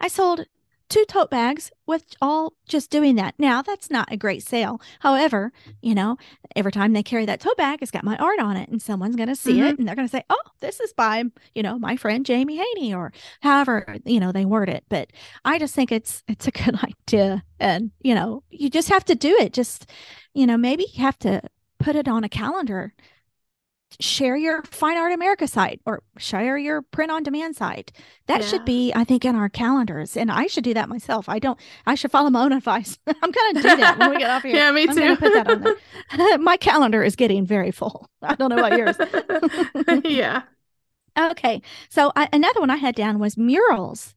[0.01, 0.47] I sold
[0.89, 3.35] two tote bags with all just doing that.
[3.39, 4.81] Now, that's not a great sale.
[5.01, 6.17] However, you know,
[6.57, 9.17] every time they carry that tote bag, it's got my art on it, and someone's
[9.17, 9.81] going to see it mm-hmm.
[9.81, 11.25] and they're going to say, oh, this is by,
[11.55, 14.85] you know, my friend Jaime Haney or however, you know, they word it.
[14.89, 15.11] But
[15.45, 17.45] I just think it's it's a good idea.
[17.61, 19.53] And, you know, you just have to do it.
[19.53, 19.91] Just,
[20.35, 21.43] you know, maybe you have to
[21.79, 22.93] put it on a calendar
[24.01, 27.91] share your fine art america site or share your print on demand site
[28.27, 28.47] that Yeah.
[28.47, 31.29] should be i think in our calendars and i should do that myself.
[31.29, 32.99] I don't i should follow my own advice.
[33.07, 34.55] I'm gonna do that when we get off here.
[34.55, 35.01] Yeah, me i'm too.
[35.01, 36.39] gonna put that on there.
[36.39, 38.09] My calendar is getting very full.
[38.23, 38.97] I don't know about yours.
[40.05, 40.43] Yeah.
[41.19, 44.15] okay so I, another one i had down was murals.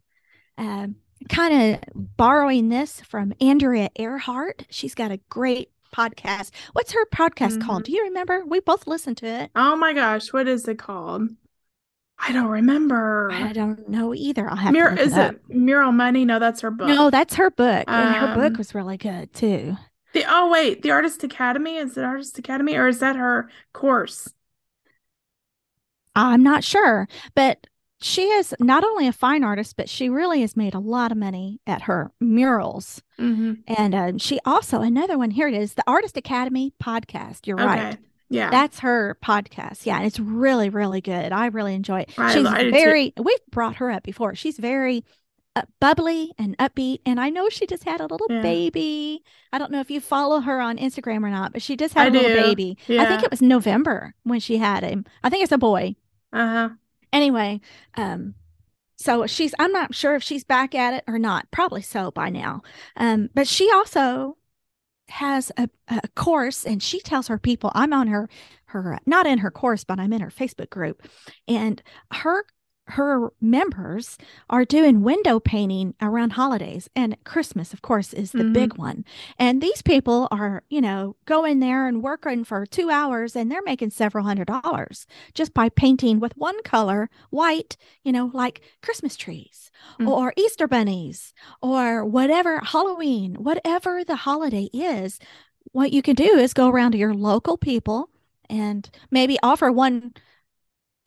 [0.58, 0.98] Um,
[1.30, 4.66] kind of borrowing this from andrea earhart.
[4.70, 7.86] She's got a great podcast what's her podcast called Mhm.
[7.86, 11.30] do you remember we both listened to it Oh my gosh, what is it called?
[12.24, 13.32] I don't remember.
[13.32, 14.48] I don't know either.
[14.48, 16.24] I'll have Mural to is it it Mural Money?
[16.24, 16.88] No, that's her book.
[16.88, 19.76] No, that's her book, and her book Um, was really good too.
[20.14, 24.30] The oh wait, the Artist Academy is it Artist Academy or is that her course?
[26.16, 27.66] I'm not sure, but
[28.02, 31.18] she is not only a fine artist, but she really has made a lot of
[31.18, 33.02] money at her murals.
[33.20, 33.54] Mm-hmm.
[33.68, 35.32] And um, she also another one.
[35.32, 37.46] Here it is, the Artist Academy podcast.
[37.48, 37.66] You're Okay.
[37.68, 37.98] right.
[38.30, 38.50] Yeah.
[38.50, 39.86] That's her podcast.
[39.86, 41.32] Yeah, and it's really, really good.
[41.34, 42.12] I really enjoy it.
[42.18, 42.72] I- She's I do too.
[42.72, 43.14] very.
[43.18, 44.36] We've brought her up before.
[44.36, 45.04] She's very
[45.56, 48.42] uh, bubbly and upbeat, and I know she just had a little Yeah.
[48.42, 49.22] baby.
[49.52, 52.06] I don't know if you follow her on Instagram or not, but she just had
[52.08, 52.42] I a little do.
[52.42, 52.78] baby.
[52.88, 55.04] I think it was November when she had him.
[55.26, 55.96] I think it's a boy.
[56.32, 56.70] Uh-huh.
[57.14, 57.62] Anyway,
[57.96, 58.36] um,
[58.98, 59.54] so she's.
[59.58, 61.50] I'm not sure if she's back at it or not.
[61.52, 62.62] Probably so by now.
[62.96, 64.38] Um, but she also
[65.12, 68.30] has a, a course and she tells her people i'm on her
[68.66, 71.06] her not in her course but i'm in her facebook group
[71.48, 72.46] and her
[72.88, 74.18] her members
[74.50, 78.54] are doing window painting around holidays and christmas of course is the Mhm.
[78.54, 79.06] big one
[79.38, 83.62] and these people are you know going there and working for two hours and they're
[83.64, 89.16] making several hundred dollars just by painting with one color white you know like christmas
[89.16, 90.08] trees Mm.
[90.08, 95.18] or easter bunnies or whatever Halloween, whatever the holiday is,
[95.72, 98.10] what you can do is go around to your local people
[98.50, 100.14] and maybe offer one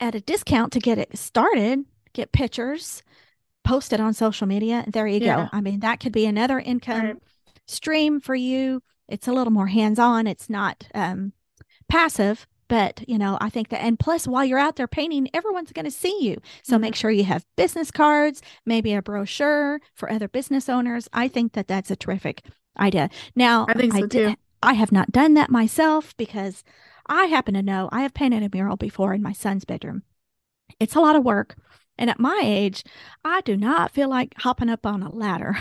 [0.01, 3.03] at a discount to get it started, get pictures,
[3.65, 4.85] post it on social media.
[4.89, 5.45] There you Yeah.
[5.45, 5.49] go.
[5.53, 7.17] I mean, that could be another income Right.
[7.67, 8.83] stream for you.
[9.09, 10.27] It's a little more hands-on.
[10.27, 11.33] It's not um,
[11.89, 15.73] passive, but you know, I think that, and plus, while you're out there painting, everyone's
[15.73, 16.39] going to see you.
[16.63, 16.81] So Mhm.
[16.81, 21.09] make sure you have business cards, maybe a brochure for other business owners.
[21.13, 22.43] I think that that's a terrific
[22.79, 23.09] idea.
[23.37, 24.35] Now, I think so did- too.
[24.63, 26.65] I have not done that myself because
[27.07, 30.03] I happen to know I have painted a mural before in my son's bedroom.
[30.81, 31.57] It's a lot of work.
[31.99, 32.85] And at my age,
[33.25, 35.57] I do not feel like hopping up on a ladder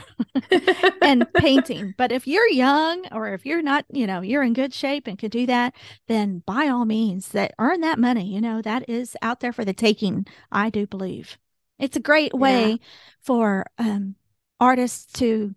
[1.03, 1.93] and painting.
[1.97, 5.17] But if you're young or if you're not, you know, you're in good shape and
[5.17, 5.75] can do that,
[6.08, 8.34] then by all means, that earn that money.
[8.34, 10.25] You know, that is out there for the taking.
[10.51, 11.38] I do believe
[11.79, 12.79] it's a great way
[13.21, 14.15] for um,
[14.60, 15.56] artists to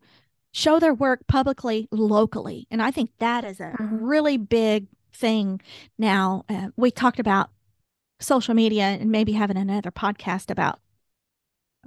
[0.53, 3.99] show their work publicly, locally, and I think that is a Mhm.
[4.03, 5.61] really big thing.
[5.99, 7.51] Now uh, we talked about
[8.21, 10.81] social media and maybe having another podcast about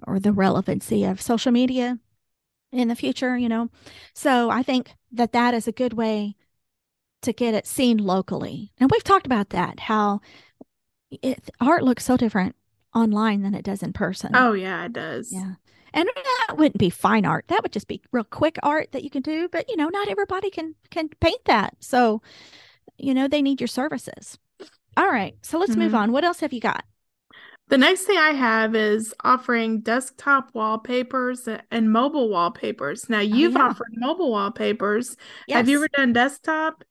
[0.05, 1.99] or the relevancy of social media
[2.71, 3.69] in the future, you know.
[4.13, 6.35] So I think that that is a good way
[7.21, 8.71] to get it seen locally.
[8.77, 10.21] And we've talked about that, how
[11.11, 12.55] it, art looks so different
[12.95, 14.31] online than it does in person.
[14.33, 15.31] Oh, yeah, it does.
[15.33, 15.53] Yeah.
[15.93, 17.45] And that wouldn't be fine art.
[17.47, 19.49] That would just be real quick art that you can do.
[19.51, 21.75] But you know, not everybody can can paint that.
[21.79, 22.21] So,
[22.99, 24.37] you know, they need your services.
[24.97, 25.35] All right.
[25.41, 25.81] So let's mm-hmm.
[25.81, 26.11] move on.
[26.11, 26.83] What else have you got?
[27.69, 33.09] The next thing I have is offering desktop wallpapers and mobile wallpapers.
[33.09, 33.65] Now oh, you've oh, yeah.
[33.67, 35.15] offered mobile wallpapers.
[35.47, 35.57] Yes.
[35.57, 36.83] Have you ever done desktop?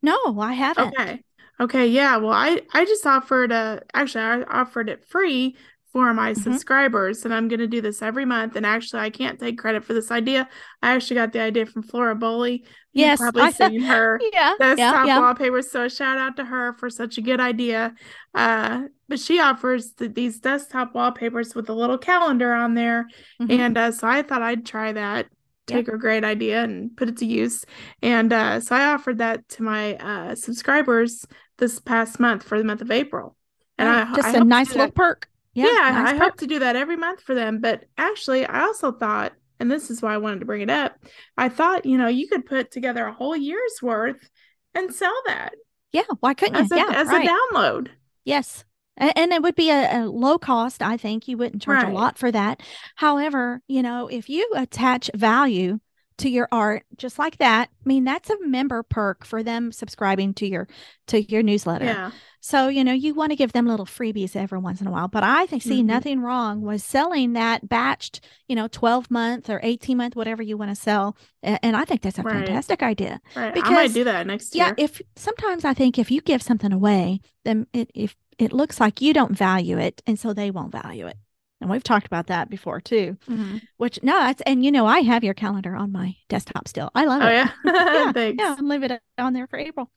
[0.00, 0.94] No, I haven't.
[0.98, 1.24] Okay.
[1.60, 2.16] Okay, yeah.
[2.16, 5.56] Well, I I just offered a actually I offered it free
[5.92, 6.42] for my mm-hmm.
[6.42, 9.84] subscribers and I'm going to do this every month and actually I can't take credit
[9.84, 10.48] for this idea.
[10.82, 12.64] I actually got the idea from Flora Bowley.
[12.94, 14.20] You've yes, probably I, seen her.
[14.32, 15.20] Yeah, desktop yeah, yeah.
[15.20, 15.70] wallpapers.
[15.70, 17.94] So a shout out to her for such a good idea.
[18.34, 23.06] Uh, but she offers the, these desktop wallpapers with a little calendar on there,
[23.40, 23.60] mm-hmm.
[23.60, 25.26] and uh, so I thought I'd try that.
[25.66, 25.92] Take yep.
[25.92, 27.64] her great idea and put it to use.
[28.02, 31.24] And uh, so I offered that to my uh, subscribers
[31.58, 33.36] this past month for the month of April.
[33.78, 35.28] And I, just I a nice little perk.
[35.54, 37.60] Yeah, yeah nice I hope to do that every month for them.
[37.60, 40.98] But actually, I also thought, and this is why I wanted to bring it up,
[41.36, 44.28] I thought, you know, you could put together a whole year's worth
[44.74, 45.52] and sell that.
[45.92, 46.76] Yeah, why couldn't as you?
[46.76, 47.28] A, yeah, as right.
[47.28, 47.88] a download.
[48.24, 48.64] Yes.
[48.96, 50.82] And it would be a, a, low cost.
[50.82, 51.90] I think you wouldn't charge right.
[51.90, 52.62] a lot for that.
[52.94, 55.80] However, you know, if you attach value
[56.18, 60.34] to your art just like that, I mean, that's a member perk for them subscribing
[60.34, 60.68] to your
[61.08, 61.84] to your newsletter.
[61.84, 62.10] Yeah.
[62.40, 65.06] So, you know, you want to give them little freebies every once in a while.
[65.06, 65.86] But I think see mm-hmm.
[65.86, 70.56] nothing wrong with selling that batched, you know, 12 month or 18 month, whatever you
[70.56, 71.16] want to sell.
[71.42, 72.44] And I think that's a right.
[72.44, 73.20] fantastic idea.
[73.36, 73.54] Right.
[73.54, 74.74] Because, I might do that next year.
[74.76, 74.84] Yeah.
[74.84, 79.00] If sometimes I think if you give something away, then it, if it looks like
[79.00, 81.16] you don't value it and so they won't value it
[81.62, 83.58] and we've talked about that before too mm-hmm.
[83.76, 87.04] which no that's and you know i have your calendar on my desktop still i
[87.04, 88.42] love oh, it yeah yeah, Thanks.
[88.42, 89.90] yeah i'm leaving it on there for april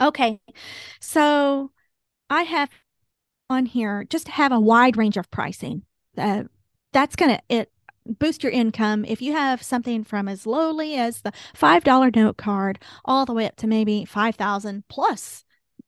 [0.00, 0.40] okay
[1.00, 1.70] so
[2.28, 2.68] i have
[3.48, 5.82] on here just have a wide range of pricing
[6.18, 6.44] uh,
[6.92, 7.70] that's gonna it
[8.18, 12.36] boost your income if you have something from as lowly as the five dollar note
[12.36, 15.44] card all the way up to maybe five thousand plus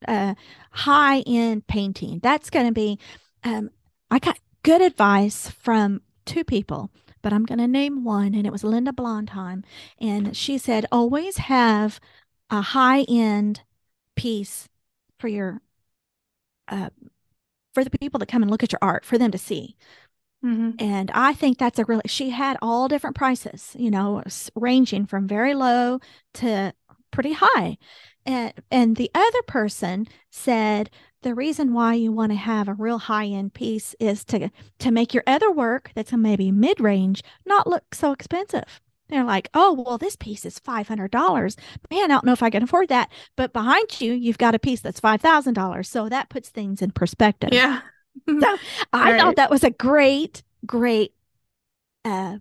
[0.06, 0.34] uh,
[0.70, 2.20] high end painting.
[2.22, 2.98] That's going to be,
[3.44, 3.70] um,
[4.10, 8.52] I got good advice from two people, but I'm going to name one, and it
[8.52, 9.64] was Linda Blondheim.
[9.98, 12.00] And she said, always have
[12.50, 13.62] a high end
[14.16, 14.68] piece
[15.18, 15.60] for your,
[16.68, 16.90] uh,
[17.74, 19.76] for the people that come and look at your art, for them to see.
[20.44, 20.72] Mm-hmm.
[20.78, 24.22] And I think that's a really, she had all different prices, you know,
[24.56, 26.00] ranging from very low
[26.34, 26.74] to
[27.12, 27.78] pretty high.
[28.26, 30.90] And, and the other person said
[31.22, 34.90] the reason why you want to have a real high end piece is to to
[34.90, 38.80] make your other work that's maybe mid range not look so expensive.
[39.08, 41.56] They're like, oh well, this piece is five hundred dollars.
[41.90, 43.10] Man, I don't know if I can afford that.
[43.36, 45.88] But behind you, you've got a piece that's five thousand dollars.
[45.88, 47.50] So that puts things in perspective.
[47.52, 47.80] Yeah.
[48.26, 48.56] so
[48.92, 49.20] I right.
[49.20, 51.14] thought that was a great, great
[52.04, 52.38] uh,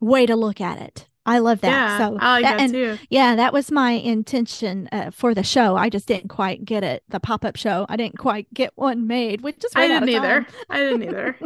[0.00, 1.08] way to look at it.
[1.26, 1.70] I love that.
[1.70, 2.98] Yeah, so I like that, too.
[3.08, 5.76] Yeah, that was my intention uh, for the show.
[5.76, 7.02] I just didn't quite get it.
[7.08, 9.40] The pop up show, I didn't quite get one made.
[9.40, 10.46] Which just I didn't either.
[10.68, 11.38] I didn't either.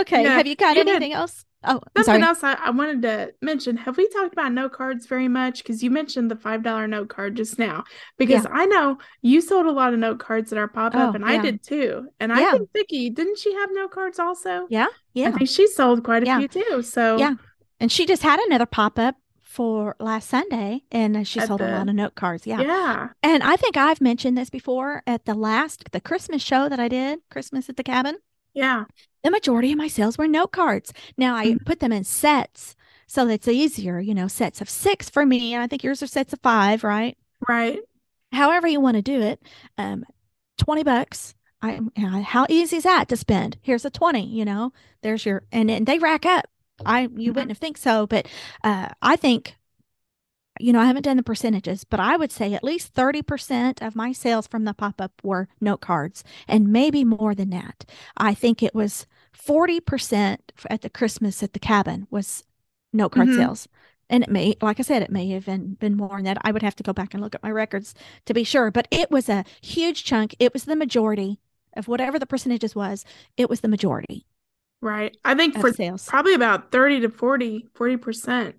[0.00, 0.36] okay, yeah.
[0.36, 1.44] have you got you anything else?
[1.66, 3.76] Oh, something else I, I, wanted to mention.
[3.78, 5.62] Have we talked about note cards very much?
[5.62, 7.84] Because you mentioned the five dollar note card just now.
[8.18, 8.50] Because yeah.
[8.52, 11.24] I know you sold a lot of note cards at our pop up, oh, and.
[11.24, 12.08] I did too.
[12.20, 14.66] And I think Vicky didn't she have note cards also?
[14.68, 15.28] Yeah, yeah.
[15.28, 16.82] I think she sold quite a few too.
[16.82, 17.34] So yeah,
[17.80, 21.70] and she just had another pop up for last Sunday and she at sold the,
[21.70, 22.46] a lot of note cards.
[22.46, 22.60] Yeah.
[22.60, 23.08] Yeah.
[23.22, 26.88] And I think I've mentioned this before at the last, the Christmas show that I
[26.88, 28.16] did, Christmas at the cabin.
[28.52, 28.84] Yeah.
[29.22, 30.92] The majority of my sales were note cards.
[31.16, 31.64] Now I mm-hmm.
[31.64, 32.74] put them in sets
[33.06, 35.54] so that's easier, you know, sets of six for me.
[35.54, 37.16] And I think yours are sets of five, right?
[37.48, 37.78] Right.
[38.32, 39.40] However you want to do it.
[39.78, 40.04] Um,
[40.58, 41.34] 20 bucks.
[41.62, 43.56] I, how easy is that to spend?
[43.62, 46.44] Here's a 20, you know, there's your, and, and they rack up
[46.84, 47.28] I you mm-hmm.
[47.28, 48.26] wouldn't have think so, but
[48.62, 49.56] uh, I think
[50.60, 53.96] you know, I haven't done the percentages, but I would say at least 30% of
[53.96, 57.84] my sales from the pop up were note cards and maybe more than that.
[58.16, 59.06] I think it was
[59.36, 60.38] 40%
[60.70, 62.44] at the Christmas at the cabin was
[62.92, 63.38] note card mm-hmm.
[63.38, 63.68] sales.
[64.08, 66.38] And it may, like I said, it may have been, been more than that.
[66.42, 67.94] I would have to go back and look at my records
[68.26, 70.36] to be sure, but it was a huge chunk.
[70.38, 71.40] It was the majority
[71.76, 73.04] of whatever the percentages was,
[73.36, 74.26] it was the majority.
[74.84, 75.16] Right.
[75.24, 76.06] I think for sales.
[76.06, 78.56] probably about 30 to 40, 40%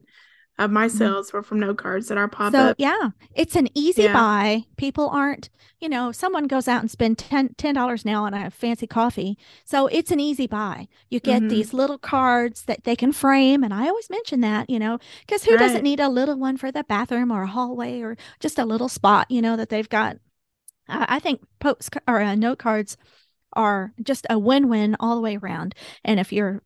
[0.58, 2.62] of my sales were from note cards that are pop Mm-hmm.
[2.64, 2.78] So up.
[2.78, 4.14] yeah, it's an easy Yeah.
[4.14, 4.66] buy.
[4.78, 5.50] People aren't,
[5.80, 9.38] you know, someone goes out and spend 10 dollars now on a fancy coffee.
[9.66, 10.88] So it's an easy buy.
[11.10, 11.50] You get Mhm.
[11.50, 15.44] these little cards that they can frame, and I always mention that, you know, because
[15.44, 18.66] who doesn't need a little one for the bathroom or a hallway or just a
[18.66, 20.18] little spot, you know, that they've got.
[20.88, 22.98] I I think post or uh, note cards
[23.56, 25.76] are just a win-win all the way around.
[26.04, 26.62] And if you're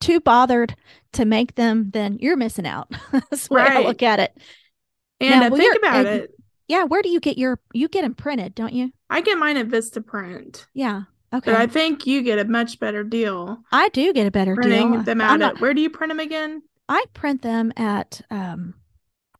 [0.00, 0.74] too bothered
[1.12, 2.90] to make them, then you're missing out.
[3.12, 3.86] That's the way I Right.
[3.86, 4.36] look at it.
[5.20, 6.30] And Now, think about it,
[6.68, 8.90] Yeah, where do you get your you get them printed, don't you?
[9.10, 10.66] I get mine at Vista Print.
[10.74, 11.02] Yeah.
[11.32, 11.50] Okay.
[11.52, 14.92] but I think you get a much better deal I do get a better printing
[14.92, 15.02] deal.
[15.02, 15.60] them out not- at.
[15.60, 16.62] Where do you print them again?
[16.88, 18.74] I print them at um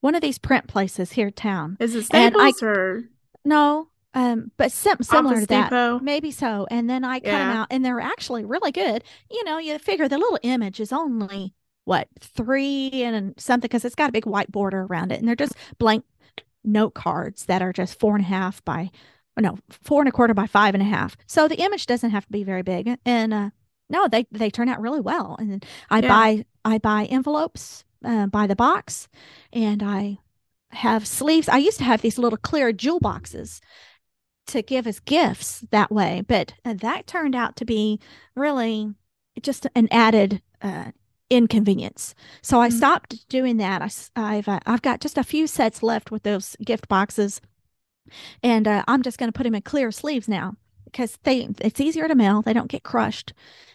[0.01, 1.77] one of these print places here in town.
[1.81, 3.05] Is it And I- Staples or
[3.45, 5.71] No, um, but sim- similar Office to that.
[5.71, 5.99] Depot?
[5.99, 6.67] Maybe so.
[6.71, 9.05] And then I cut them out, and they're actually really good.
[9.31, 11.55] You know, you figure the little image is only
[11.85, 15.37] what three and something because it's got a big white border around it, and they're
[15.37, 16.05] just blank
[16.65, 18.91] note cards that are just four and a half by,
[19.37, 21.17] oh, no, four and a quarter by five and a half.
[21.27, 23.51] So the image doesn't have to be very big, and uh,
[23.91, 25.37] no, they they turn out really well.
[25.39, 26.09] And I Yeah.
[26.09, 29.09] buy I buy envelopes uh, by the box,
[29.53, 30.19] and I
[30.71, 31.49] have sleeves.
[31.49, 33.61] I used to have these little clear jewel boxes
[34.47, 37.99] to give as gifts that way, but uh, that turned out to be
[38.35, 38.93] really
[39.43, 40.93] just an added uh,
[41.31, 42.15] inconvenience.
[42.43, 42.73] So I Mhm.
[42.73, 43.83] stopped doing that.
[44.17, 47.41] I, have uh, I've got just a few sets left with those gift boxes,
[48.43, 51.81] and uh, I'm just going to put them in clear sleeves now because they it's
[51.81, 52.43] easier to mail.
[52.43, 53.33] They don't get crushed,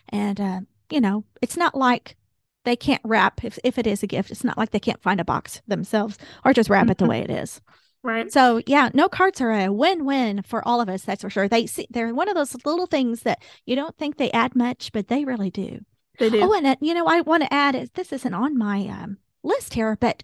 [0.09, 2.15] and uh, you know it's not like
[2.65, 4.31] they can't wrap if if it is a gift.
[4.31, 7.09] It's not like they can't find a box themselves or just wrap it the Mhm.
[7.09, 7.61] way it is.
[8.03, 8.31] Right.
[8.31, 11.03] So yeah, no cards are a win-win for all of us.
[11.03, 11.47] That's for sure.
[11.49, 14.91] They see they're one of those little things that you don't think they add much,
[14.93, 15.79] but they really do.
[16.17, 16.39] They do.
[16.41, 19.17] Oh, and uh, you know, I want to add is this isn't on my um,
[19.43, 20.23] list here, but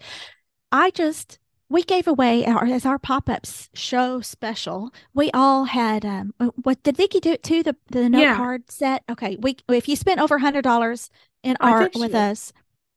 [0.72, 4.94] I just we gave away our as our pop-ups show special.
[5.14, 7.62] We all had um, uh, what did Vicky do it too?
[7.64, 8.38] The the note Yeah.
[8.38, 9.04] card set.
[9.10, 11.10] Okay, we if you spent over a hundred dollars
[11.44, 12.16] in I art with did.
[12.16, 12.54] us,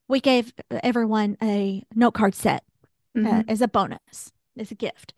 [0.06, 2.62] we gave everyone a note card set
[3.16, 3.44] uh, Mhm.
[3.48, 5.14] as a bonus, as a gift.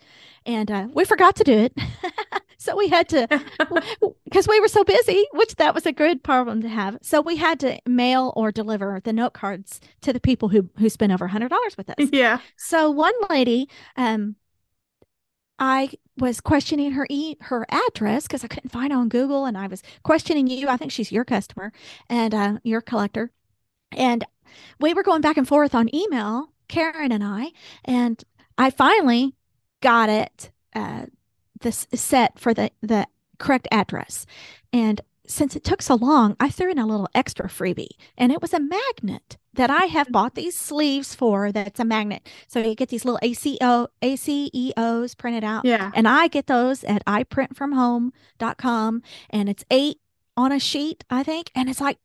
[0.47, 1.78] And uh, we forgot to do it.
[2.59, 3.26] so we had to,
[4.24, 6.99] because we were so busy, which that was a good problem to have.
[7.03, 10.88] So we had to mail or deliver the note cards to the people who, who
[10.88, 12.09] spent over $100 with us.
[12.12, 12.41] yeah.
[12.57, 14.36] So one lady, um,
[15.61, 19.59] I was questioning her e her address because I couldn't find it on Google, and
[19.59, 20.68] I was questioning you.
[20.68, 21.70] I think she's your customer
[22.09, 23.30] and uh, your collector,
[23.93, 24.24] and
[24.80, 27.53] we were going back and forth on email, Karen and I,
[27.84, 28.22] and
[28.61, 29.34] I finally
[29.80, 31.06] got it uh,
[31.61, 33.06] this set for the the
[33.38, 34.26] correct address,
[34.72, 38.42] and since it took so long, I threw in a little extra freebie, and it
[38.42, 41.52] was a magnet that I have bought these sleeves for.
[41.52, 45.90] That's a magnet, so you get these little ACO ACEOs printed out, Yeah.
[45.94, 49.98] and I get those at iprintfromhome.com, and it's eight
[50.36, 51.98] on a sheet, I think, and it's like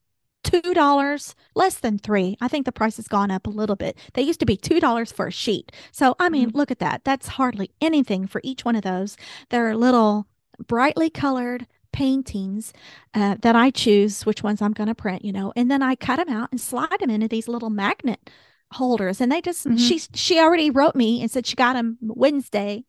[0.61, 2.37] two dollars less than three.
[2.41, 3.97] I think the price has gone up a little bit.
[4.13, 5.71] They used to be two dollars for a sheet.
[5.91, 7.03] So I mean, look at that.
[7.03, 9.17] That's hardly anything for each one of those.
[9.49, 10.27] They're little
[10.67, 12.73] brightly colored paintings
[13.13, 15.95] uh, that I choose which ones I'm going to print, you know, and then I
[15.95, 18.29] cut them out and slide them into these little magnet
[18.73, 19.21] holders.
[19.21, 19.77] And they just Mhm.
[19.79, 22.83] she she already wrote me and said she got them Wednesday,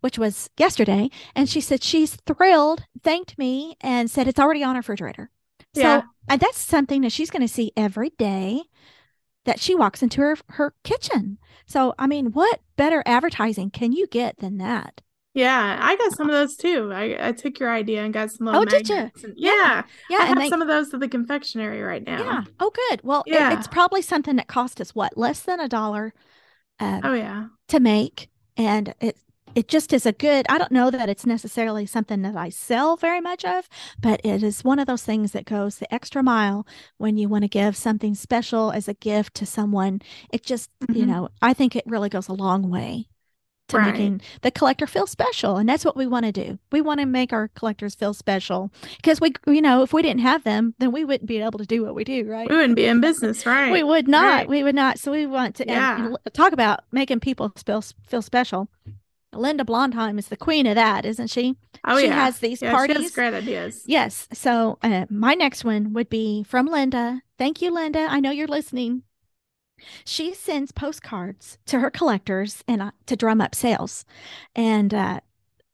[0.00, 4.74] which was yesterday, and she said she's thrilled, thanked me, and said it's already on
[4.76, 5.30] her refrigerator.
[5.74, 6.02] So Yeah.
[6.28, 8.62] And that's something that she's going to see every day
[9.44, 11.38] that she walks into her her kitchen.
[11.66, 15.00] So I mean, what better advertising can you get than that?
[15.34, 15.78] Yeah.
[15.82, 16.92] I got some of those too.
[16.92, 19.82] I, I took your idea and got some little Oh, did and- Yeah.
[20.08, 20.18] yeah.
[20.18, 22.22] I have they some of those at the confectionery right now.
[22.22, 22.44] yeah.
[22.60, 23.00] Oh, good.
[23.02, 23.58] Well, it- Yeah.
[23.58, 26.14] it's probably something that cost us what less than a dollar
[26.78, 27.46] uh, Oh yeah.
[27.68, 29.16] to make, and it
[29.54, 30.46] it just is a good.
[30.48, 33.68] I don't know that it's necessarily something that I sell very much of,
[34.00, 36.66] but it is one of those things that goes the extra mile
[36.98, 40.00] when you want to give something special as a gift to someone.
[40.32, 41.08] It just, you Mhm.
[41.08, 43.08] know, I think it really goes a long way
[43.68, 43.92] to Right.
[43.92, 46.58] making the collector feel special, and that's what we want to do.
[46.70, 50.20] We want to make our collectors feel special because we, you know, if we didn't
[50.20, 52.48] have them, then we wouldn't be able to do what we do, right?
[52.50, 53.72] We wouldn't be in business, right?
[53.72, 54.22] We would not.
[54.22, 54.48] Right.
[54.48, 54.98] We would not.
[54.98, 55.96] So we want to Yeah.
[55.96, 58.68] and l- talk about making people feel feel special.
[59.34, 61.56] Linda Blondheim is the queen of that, isn't she?
[61.84, 62.14] Oh she yeah.
[62.24, 62.96] has these yeah, She parties.
[62.98, 63.82] has great ideas.
[63.86, 64.28] Yes.
[64.32, 67.22] So uh, my next one would be from Linda.
[67.38, 68.06] Thank you, Linda.
[68.08, 69.02] I know you're listening.
[70.04, 74.04] She sends postcards to her collectors and uh, to drum up sales,
[74.54, 75.20] and uh,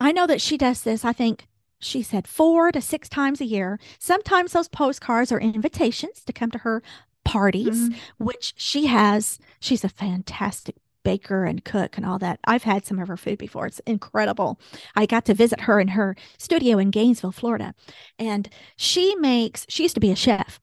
[0.01, 1.05] I know that she does this.
[1.05, 1.47] I think
[1.79, 3.79] she said four to six times a year.
[3.99, 6.83] Sometimes those postcards are invitations to come to her
[7.25, 7.95] parties, Mhm.
[8.19, 9.39] which she has.
[9.61, 12.40] She's a fantastic baker and cook and all that.
[12.44, 13.66] I've had some of her food before.
[13.66, 14.61] It's incredible.
[14.94, 17.74] I got to visit her in her studio in Gainesville, Florida.
[18.18, 20.61] And she makes, she used to be a chef.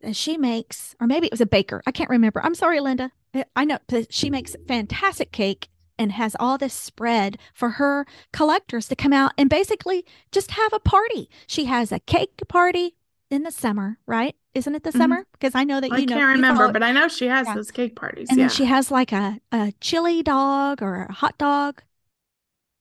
[0.00, 1.82] And she makes, or maybe it was a baker.
[1.86, 2.40] I can't remember.
[2.44, 3.10] I'm sorry, Linda.
[3.56, 3.78] I- know
[4.10, 5.68] she makes fantastic cake
[5.98, 10.72] and has all this spread for her collectors to come out and basically just have
[10.72, 11.30] a party.
[11.46, 12.96] She has a cake party
[13.30, 14.36] in the summer, right?
[14.54, 14.98] Isn't it the Mhm.
[14.98, 15.26] summer?
[15.32, 16.14] Because I know that you know.
[16.16, 17.54] can't remember, but I know she has Yeah.
[17.54, 18.28] those cake parties.
[18.30, 18.48] and yeah.
[18.48, 21.82] she has like a, a chili dog or a hot dog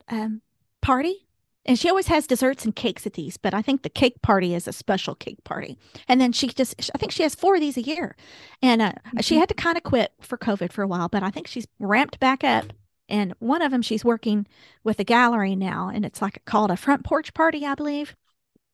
[0.07, 0.41] um,
[0.81, 1.27] party.
[1.65, 4.53] And she always has desserts and cakes at these, but I think the cake party
[4.53, 5.77] is a special cake party.
[6.09, 8.17] And then she just, I think she has four of these a year.
[8.61, 9.39] And uh, she Mhm.
[9.39, 12.19] had to kind of quit for COVID for a while, but I think she's ramped
[12.19, 12.73] back up.
[13.07, 14.45] And one of them, she's working
[14.83, 18.13] with a gallery now, and it's like called a front porch party, I believe.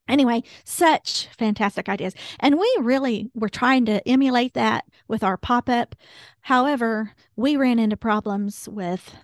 [0.10, 2.14] Anyway, such fantastic ideas.
[2.39, 5.95] And we really were trying to emulate that with our pop up.
[6.41, 9.16] However, we ran into problems with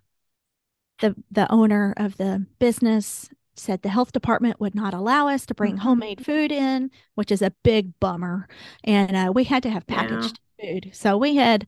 [0.99, 5.53] the the owner of the business said the health department would not allow us to
[5.55, 5.79] bring Mhm.
[5.79, 8.47] homemade food in, which is a big bummer.
[8.83, 9.95] And uh, we had to have Yeah.
[9.95, 10.89] packaged food.
[10.93, 11.65] So we had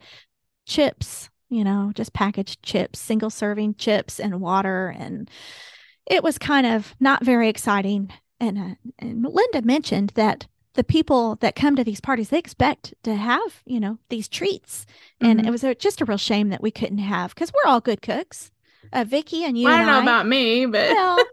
[0.67, 4.89] chips, you know, just packaged chips, single serving chips and water.
[4.97, 5.29] And
[6.07, 8.11] it was kind of not very exciting.
[8.39, 12.93] And, uh, and Linda mentioned that the people that come to these parties, they expect
[13.03, 14.85] to have, you know, these treats.
[15.19, 15.47] And Mhm.
[15.47, 18.01] it was a, just a real shame that we couldn't have because we're all good
[18.01, 18.51] cooks.
[18.93, 21.25] Uh, Vicky and you Well, I don't know I, about me, but well,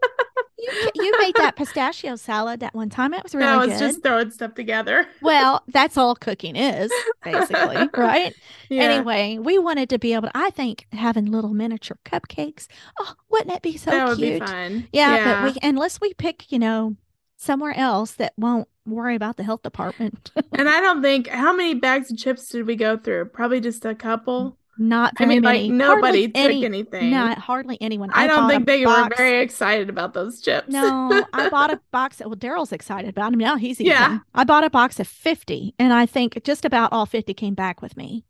[0.73, 3.15] you, you made that pistachio salad that one time.
[3.15, 3.79] It was really I was good.
[3.79, 5.07] just throwing stuff together.
[5.23, 6.93] Well, that's all cooking is,
[7.23, 8.35] basically, right?
[8.69, 8.83] Yeah.
[8.83, 12.67] Anyway, we wanted to be able to, I think having little miniature cupcakes,
[12.99, 14.41] oh, wouldn't that be so that would cute?
[14.41, 14.89] be fun.
[14.93, 16.97] Yeah, but we, unless we pick, you know,
[17.37, 21.75] somewhere else that won't worry about the health department, and I don't think how many
[21.75, 23.27] bags of chips did we go through?
[23.27, 24.59] Probably just a couple.
[24.79, 25.69] Not I mean, many.
[25.69, 27.11] like nobody hardly took any, anything.
[27.11, 28.11] Not hardly anyone.
[28.13, 30.69] I don't think they box- were very excited about those chips.
[30.69, 32.21] No, I bought a box.
[32.21, 33.57] Well, Daryl's excited about him now.
[33.57, 33.93] He's eating.
[33.93, 34.19] Yeah.
[34.35, 37.81] I bought a box of fifty, and I think just about all fifty came back
[37.83, 38.25] with me.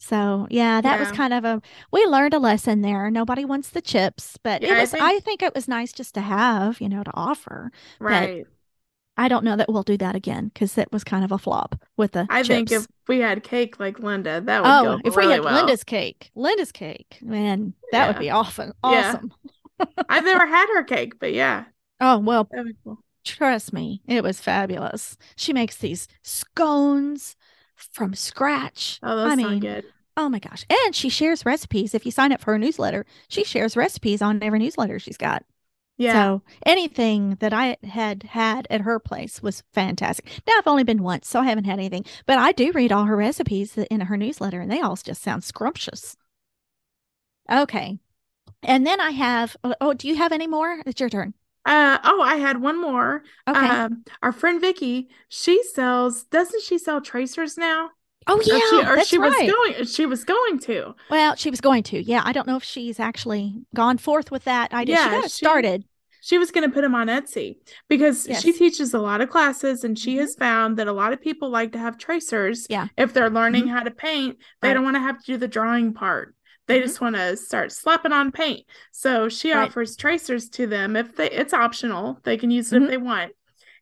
[0.00, 1.60] So yeah, that was kind of a.
[1.92, 3.10] We learned a lesson there.
[3.10, 4.90] Nobody wants the chips, but Yeah, it I was.
[4.92, 7.72] think- I think it was nice just to have, you know, to offer.
[7.98, 8.46] right.
[9.18, 11.74] I don't know that we'll do that again because it was kind of a flop
[11.96, 12.26] with the.
[12.30, 15.32] I think if we had cake like Linda, that would oh, go if really we
[15.32, 15.54] had well.
[15.56, 18.72] Linda's cake, Linda's cake, man, that would be awesome.
[18.84, 19.16] Yeah.
[19.16, 19.32] Awesome.
[20.08, 21.64] I've never had her cake, but yeah,
[22.00, 22.48] Oh well,
[22.84, 22.98] cool.
[23.24, 25.16] Trust me, it was fabulous.
[25.36, 27.36] She makes these scones
[27.74, 28.98] from scratch.
[29.02, 29.84] Oh, those I sound mean, good.
[30.16, 30.64] oh my gosh.
[30.70, 31.94] And she shares recipes.
[31.94, 35.44] If you sign up for her newsletter, she shares recipes on every newsletter she's got.
[35.98, 36.12] Yeah.
[36.12, 40.26] So anything that I had had at her place was fantastic.
[40.46, 43.04] Now I've only been once, so I haven't had anything, but I do read all
[43.04, 46.16] her recipes in her newsletter and they all just sound scrumptious.
[47.50, 47.98] Okay.
[48.62, 50.80] And then I have, oh, oh, do you have any more?
[50.86, 51.34] It's your turn.
[51.64, 53.22] Uh oh, I had one more.
[53.46, 53.58] Okay.
[53.58, 56.24] Um, our friend Vicky, she sells.
[56.24, 57.90] Doesn't she sell tracers now?
[58.28, 58.58] Oh, Or yeah.
[58.70, 59.50] she, or that's she was right.
[59.50, 59.84] going.
[59.86, 60.94] She was going to.
[61.10, 62.02] Well, she was going to.
[62.02, 64.96] Yeah, I don't know if she's actually gone forth with that idea.
[64.96, 65.84] she Yeah, got it she- started.
[66.20, 67.56] She was going to put them on Etsy
[67.88, 68.44] because she Yes.
[68.44, 68.58] Mm-hmm.
[68.58, 71.72] teaches a lot of classes, and she has found that a lot of people like
[71.72, 72.66] to have tracers.
[72.68, 72.88] Yeah.
[72.98, 74.74] If they're learning how to paint, they Right.
[74.74, 76.34] don't want to have to do the drawing part.
[76.66, 76.82] They Mhm.
[76.82, 78.66] just want to start slapping on paint.
[78.92, 79.68] So she Right.
[79.68, 81.30] offers tracers to them if they.
[81.30, 82.18] It's optional.
[82.24, 83.32] They can use it if they want.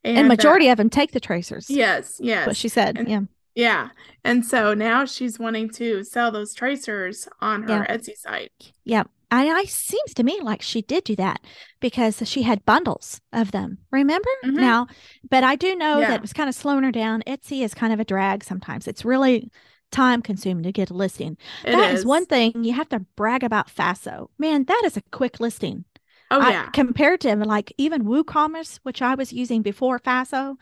[0.05, 1.69] And, uh, majority of them take the tracers.
[1.69, 2.19] Yes.
[2.23, 2.47] Yes.
[2.47, 2.97] What she said.
[2.99, 3.21] And- yeah.
[3.57, 3.89] Yeah.
[4.23, 8.53] And so now she's wanting to sell those tracers on her Etsy site.
[8.85, 9.05] Yeah.
[9.31, 11.41] I, I seems to me like she did do that
[11.81, 13.79] because she had bundles of them.
[13.91, 14.55] Remember Mhm.
[14.55, 14.87] now?
[15.29, 16.09] But I do know Yeah.
[16.11, 17.23] that it was kind of slowing her down.
[17.27, 18.87] Etsy is kind of a drag sometimes.
[18.87, 19.51] It's really
[19.91, 21.37] time consuming to get a listing.
[21.65, 24.29] It That is one thing you have to brag about Faso.
[24.39, 25.85] Man, that is a quick listing.
[26.31, 26.71] Oh I- yeah.
[26.71, 30.57] compared to like even WooCommerce, which I was using before Faso,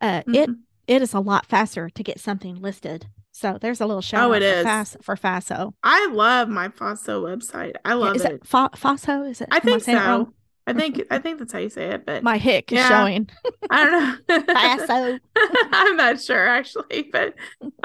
[0.00, 0.58] uh, it Mhm.
[0.86, 3.06] It is a lot faster to get something listed.
[3.32, 4.64] So there's a little shout Oh, it for, is.
[4.64, 5.74] Fas- for Faso.
[5.82, 7.74] I love my Faso website.
[7.84, 8.32] I Yeah, love is it.
[8.32, 9.28] it Fa- Faso?
[9.30, 9.48] Is it?
[9.50, 10.32] I think it so.
[10.68, 13.28] I think I think that's how you say it, but My hick is showing.
[13.70, 14.54] I don't know.
[14.54, 15.20] Faso.
[15.72, 17.34] I'm not sure actually, but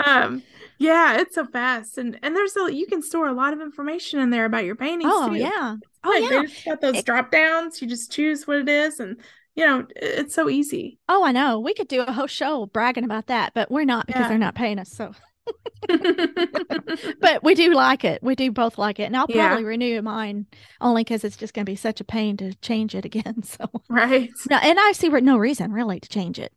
[0.04, 0.42] um
[0.80, 4.20] yeah, it's so fast and and there's a you can store a lot of information
[4.20, 5.36] in there about your paintings Oh too.
[5.36, 5.76] yeah.
[6.04, 6.30] Oh Like, yeah.
[6.42, 7.82] They just got those It- drop downs.
[7.82, 9.18] You just choose what it is and
[9.56, 11.00] you know, it's so easy.
[11.10, 11.60] Oh, I know.
[11.60, 14.28] We could do a whole show bragging about that, but we're not because Yeah.
[14.30, 14.90] they're not paying us.
[14.92, 15.14] So,
[17.20, 18.22] but we do like it.
[18.24, 19.48] We do both like it, and I'll Yeah.
[19.48, 20.46] probably renew mine
[20.80, 23.44] only because it's just going to be such a pain to change it again.
[23.52, 24.30] So, right.
[24.50, 26.54] no, and I see no reason really to change it.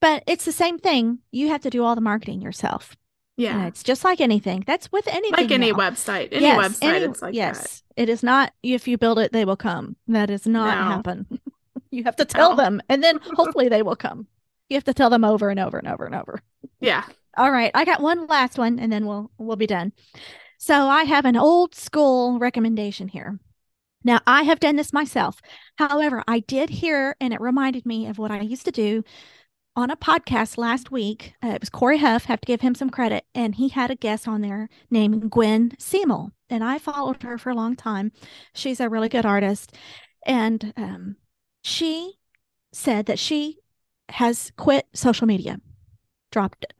[0.00, 1.18] but it's the same thing.
[1.30, 2.96] You have to do all the marketing yourself.
[3.36, 3.56] Yeah.
[3.58, 4.62] And it's just like anything.
[4.66, 5.32] That's with anything.
[5.32, 5.78] like any now.
[5.78, 6.28] website.
[6.32, 7.82] Any Yes, website, any- it's like yes.
[7.96, 9.96] It is not if you build it, they will come.
[10.08, 10.84] That does not No.
[10.96, 11.26] happen.
[11.92, 12.56] you have to tell No.
[12.56, 14.26] them, and then hopefully they will come.
[14.68, 16.40] You have to tell them over and over and over and over.
[16.80, 17.04] Yeah.
[17.36, 19.92] All right, I got one last one, and then we'll we'll be done.
[20.58, 23.38] So I have an old school recommendation here.
[24.04, 25.40] Now I have done this myself.
[25.76, 29.04] However, I did hear, and it reminded me of what I used to do
[29.76, 31.34] on a podcast last week.
[31.42, 32.24] Uh, it was Cory Huff.
[32.24, 35.70] Have to give him some credit, and he had a guest on there named Gwen
[35.78, 38.12] Seemel, and I followed her for a long time.
[38.54, 39.74] She's a really good artist,
[40.26, 41.16] and um,
[41.62, 42.14] she
[42.72, 43.58] said that she
[44.10, 45.58] has quit social media,
[46.30, 46.74] dropped it.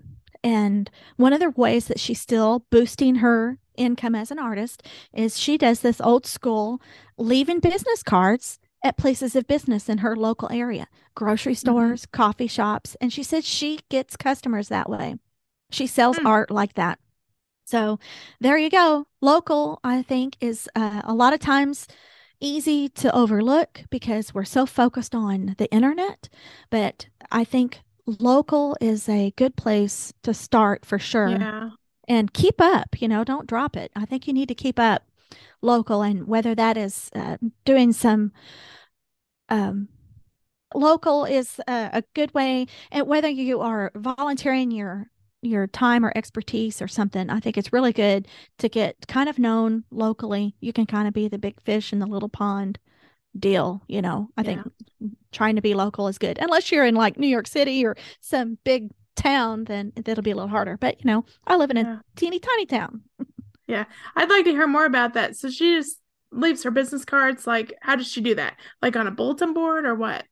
[0.44, 5.38] And one of the ways that she's still boosting her income as an artist is
[5.38, 6.80] she does this old school
[7.16, 12.96] leaving business cards at places of business in her local area, grocery stores, coffee shops.
[13.00, 15.16] And she said she gets customers that way.
[15.70, 16.26] She sells Hmm.
[16.26, 16.98] art like that.
[17.64, 17.98] So
[18.40, 19.06] there you go.
[19.20, 21.86] Local, I think, is uh, a lot of times
[22.42, 26.28] easy to overlook because we're so focused on the internet.
[26.68, 31.30] But I think local is a good place to start for sure.
[31.30, 31.70] Yeah.
[32.08, 33.92] And keep up, you know, don't drop it.
[33.94, 35.04] I think you need to keep up
[35.62, 38.32] local, and whether that is uh, doing some
[39.48, 39.88] um,
[40.74, 45.11] local is a, a good way, and whether you are volunteering your
[45.42, 48.26] your time or expertise or something, I think it's really good
[48.58, 50.54] to get kind of known locally.
[50.60, 52.78] You can kind of be the big fish in the little pond
[53.38, 54.28] deal, you know.
[54.36, 54.60] I think
[55.32, 56.38] trying to be local is good.
[56.40, 60.36] Unless you're in like New York City or some big town, then that'll be a
[60.36, 60.76] little harder.
[60.76, 61.98] But you know, I live in a Yeah.
[62.16, 63.02] teeny tiny town.
[63.66, 63.84] Yeah.
[64.16, 65.36] I'd like to hear more about that.
[65.36, 65.98] So she just
[66.30, 67.46] leaves her business cards.
[67.46, 68.56] Like, how does she do that?
[68.80, 70.24] Like on a bulletin board or what?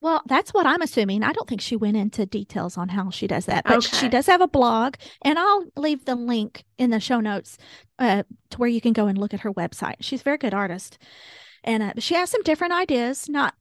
[0.00, 1.24] Well, that's what I'm assuming.
[1.24, 4.26] I don't think she went into details on how she does that, but she does
[4.26, 7.58] have a blog, and I'll leave the link in the show notes
[7.98, 9.96] uh, to where you can go and look at her website.
[10.00, 10.98] She's a very good artist,
[11.64, 13.54] and uh, she has some different ideas, not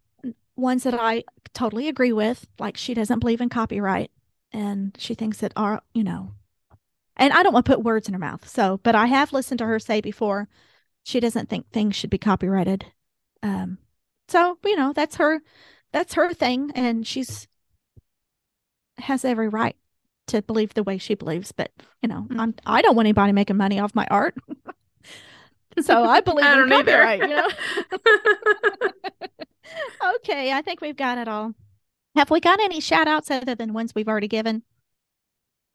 [0.55, 1.23] ones that I
[1.53, 2.45] totally agree with.
[2.59, 4.11] Like she doesn't believe in copyright,
[4.51, 6.33] and she thinks that our, you know,
[7.15, 8.47] and I don't want to put words in her mouth.
[8.47, 10.47] So, but I have listened to her say before
[11.03, 12.85] she doesn't think things should be copyrighted.
[13.41, 13.79] Um,
[14.27, 15.41] so you know that's her
[15.97, 17.47] that's her thing and she's
[18.99, 19.75] has every right
[20.27, 21.71] to believe the way she believes but
[22.03, 22.67] you know i'm mm-hmm.
[22.67, 24.35] i don't want anybody making money off my art.
[25.79, 26.91] So i believe I in don't either.
[26.91, 27.47] copyright you know?
[30.15, 31.53] Okay i think we've got it all.
[32.15, 34.63] Have we got any shout outs other than ones we've already given?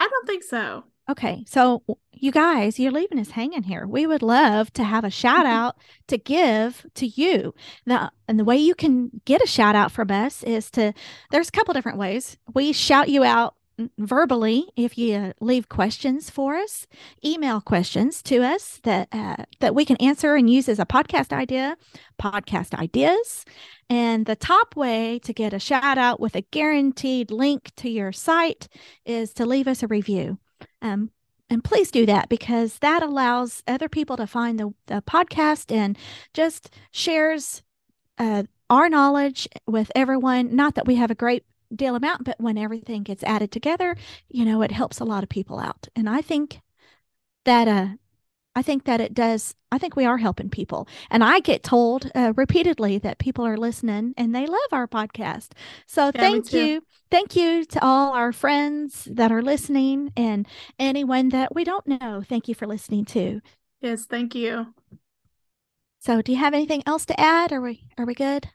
[0.01, 0.83] I don't think so.
[1.11, 1.83] Okay, so
[2.13, 3.87] you guys, you're leaving us hanging here.
[3.87, 5.77] We would love to have a shout out
[6.07, 7.55] to give to you.
[7.85, 10.93] Now, and the way you can get a shout out from us is to
[11.33, 12.37] there's a couple different ways.
[12.55, 13.57] We shout you out
[13.99, 16.87] verbally if you leave questions for us,
[17.25, 21.33] email questions to us that uh, that we can answer and use as a podcast
[21.33, 21.77] idea,
[22.21, 23.45] podcast ideas.
[23.91, 28.13] And the top way to get a shout out with a guaranteed link to your
[28.13, 28.69] site
[29.05, 30.39] is to leave us a review.
[30.83, 31.11] Um,
[31.49, 35.97] and please do that because that allows other people to find the, the podcast and
[36.35, 37.63] just shares
[38.19, 40.55] uh, our knowledge with everyone.
[40.55, 43.97] Not that we have a great deal amount, but when everything gets added together,
[44.29, 45.89] you know, it helps a lot of people out.
[45.95, 46.61] And I think
[47.45, 47.87] that uh,
[48.55, 49.55] I think that it does.
[49.71, 53.57] I think we are helping people, and I get told uh, repeatedly that people are
[53.57, 55.53] listening and they love our podcast.
[55.87, 60.47] So Yeah, thank you, thank you to all our friends that are listening, and
[60.79, 62.23] anyone that we don't know.
[62.29, 63.41] Thank you for listening too.
[63.81, 64.75] Yes, thank you.
[66.01, 67.51] So, do you have anything else to add?
[67.51, 68.51] Are we are we good?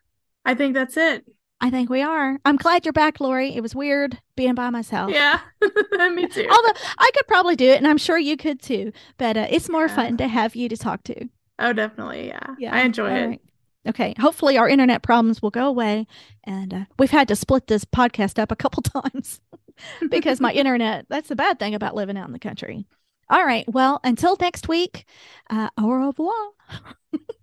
[0.46, 1.26] I think that's it.
[1.60, 2.40] I think we are.
[2.46, 3.56] I'm glad you're back, Lori.
[3.56, 5.12] It was weird being by myself.
[5.12, 5.40] Yeah.
[5.62, 6.48] Me too.
[6.50, 8.92] Although I could probably do it, and I'm sure you could too.
[9.18, 9.96] But uh, it's more Yeah.
[9.96, 11.28] fun to have you to talk to.
[11.60, 12.28] Oh, definitely.
[12.28, 12.56] Yeah.
[12.60, 13.26] Yeah, I enjoy all it.
[13.28, 13.42] right.
[13.88, 14.14] Okay.
[14.20, 16.06] Hopefully, our internet problems will go away.
[16.44, 19.40] And uh, we've had to split this podcast up a couple times
[20.10, 22.86] because my internet, that's the bad thing about living out in the country.
[23.32, 23.66] All right.
[23.68, 25.06] Well, until next week,
[25.50, 26.34] uh, au revoir.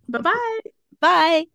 [0.08, 0.58] Bye bye.
[1.00, 1.46] Bye.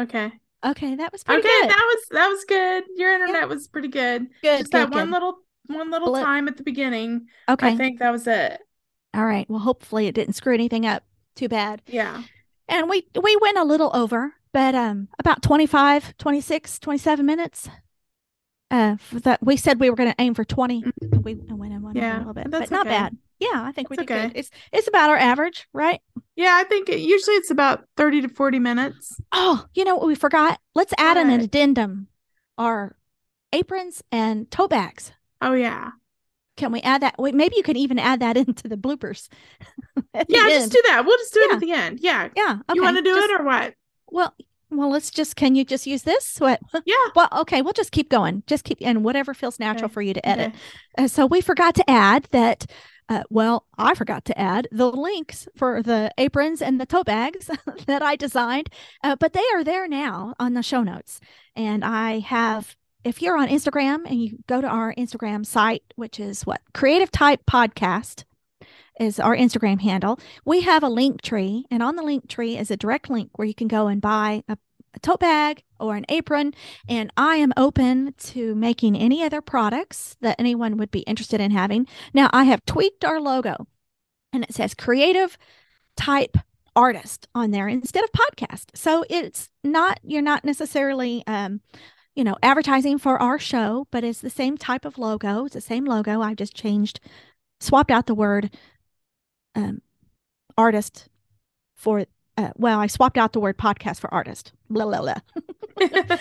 [0.00, 0.32] Okay.
[0.64, 0.94] Okay.
[0.94, 1.48] That was pretty good.
[1.48, 1.70] Okay, good.
[1.70, 2.84] that was that was good.
[2.96, 4.28] Your internet was pretty good.
[4.42, 4.58] good.
[4.60, 6.24] Just good, that one little one little Blip.
[6.24, 7.26] time at the beginning.
[7.48, 7.68] Okay.
[7.68, 8.60] I think that was it.
[9.14, 9.48] All right.
[9.48, 11.82] Well, hopefully, it didn't screw anything up too bad.
[11.86, 12.22] Yeah.
[12.68, 17.68] And we we went a little over, but um about 25, 26, 27 minutes.
[18.70, 20.84] Uh for that we said we were going to aim for 20.
[21.22, 23.16] We went in one Yeah, a little bit, that's but not bad.
[23.38, 24.28] Yeah, I think we did okay.
[24.28, 24.36] good.
[24.36, 26.00] It's it's about our average, right?
[26.36, 29.20] Yeah, I think it, usually it's about 30 to 40 minutes.
[29.32, 30.58] Oh, you know what we forgot?
[30.74, 32.08] Let's add an addendum.
[32.58, 32.96] Our
[33.52, 35.12] aprons and tote bags.
[35.42, 35.90] Oh, yeah.
[36.56, 37.16] Can we add that?
[37.18, 39.28] Wait, maybe you could even add that into the bloopers.
[40.14, 40.72] at the Yeah, just end.
[40.72, 41.04] do that.
[41.04, 42.00] We'll just do it at the end.
[42.00, 42.28] Yeah.
[42.34, 42.52] Yeah.
[42.70, 42.76] Okay.
[42.76, 43.74] you want to do just- it or what?
[44.08, 44.34] Well,
[44.70, 45.36] well, let's just.
[45.36, 46.36] Can you just use this?
[46.38, 46.60] What?
[46.86, 46.94] Yeah.
[47.14, 47.60] Well, okay.
[47.62, 48.42] We'll just keep going.
[48.46, 50.48] Just keep and whatever feels natural Okay, for you to edit.
[50.48, 51.04] Okay.
[51.04, 52.66] Uh, so we forgot to add that.
[53.08, 57.48] Uh, well, I forgot to add the links for the aprons and the tote bags
[57.86, 58.68] that I designed,
[59.04, 61.20] uh, but they are there now on the show notes.
[61.54, 66.18] And I have, if you're on Instagram and you go to our Instagram site, which
[66.18, 68.24] is what Creative Type Podcast
[68.98, 72.72] is our Instagram handle, we have a link tree, and on the link tree is
[72.72, 74.58] a direct link where you can go and buy a,
[74.96, 76.54] a tote bag or an apron
[76.88, 81.50] and I am open to making any other products that anyone would be interested in
[81.50, 81.86] having.
[82.12, 83.66] Now, I have tweaked our logo
[84.32, 85.38] and it says creative
[85.96, 86.36] type
[86.74, 88.66] artist on there instead of podcast.
[88.74, 91.60] So it's not, you're not necessarily, um,
[92.14, 95.44] you know, advertising for our show, but it's the same type of logo.
[95.44, 96.20] It's the same logo.
[96.20, 97.00] I've just changed,
[97.60, 98.56] swapped out the word
[99.54, 99.80] um,
[100.56, 101.08] artist
[101.74, 102.06] for,
[102.36, 104.52] uh, well, I swapped out the word podcast for artist.
[104.70, 105.14] Blah, blah, blah.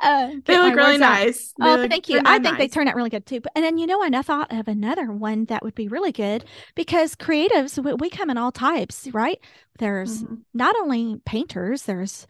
[0.00, 1.52] Uh, they look really nice.
[1.58, 2.20] They Oh, look thank you.
[2.24, 2.72] I think they nice.
[2.72, 3.40] turn out really good too.
[3.40, 6.12] But- And then, you know, and I thought of another one that would be really
[6.12, 6.44] good
[6.74, 9.38] because creatives, we, we come in all types, right?
[9.78, 10.38] There's Mhm.
[10.54, 12.26] not only painters, there's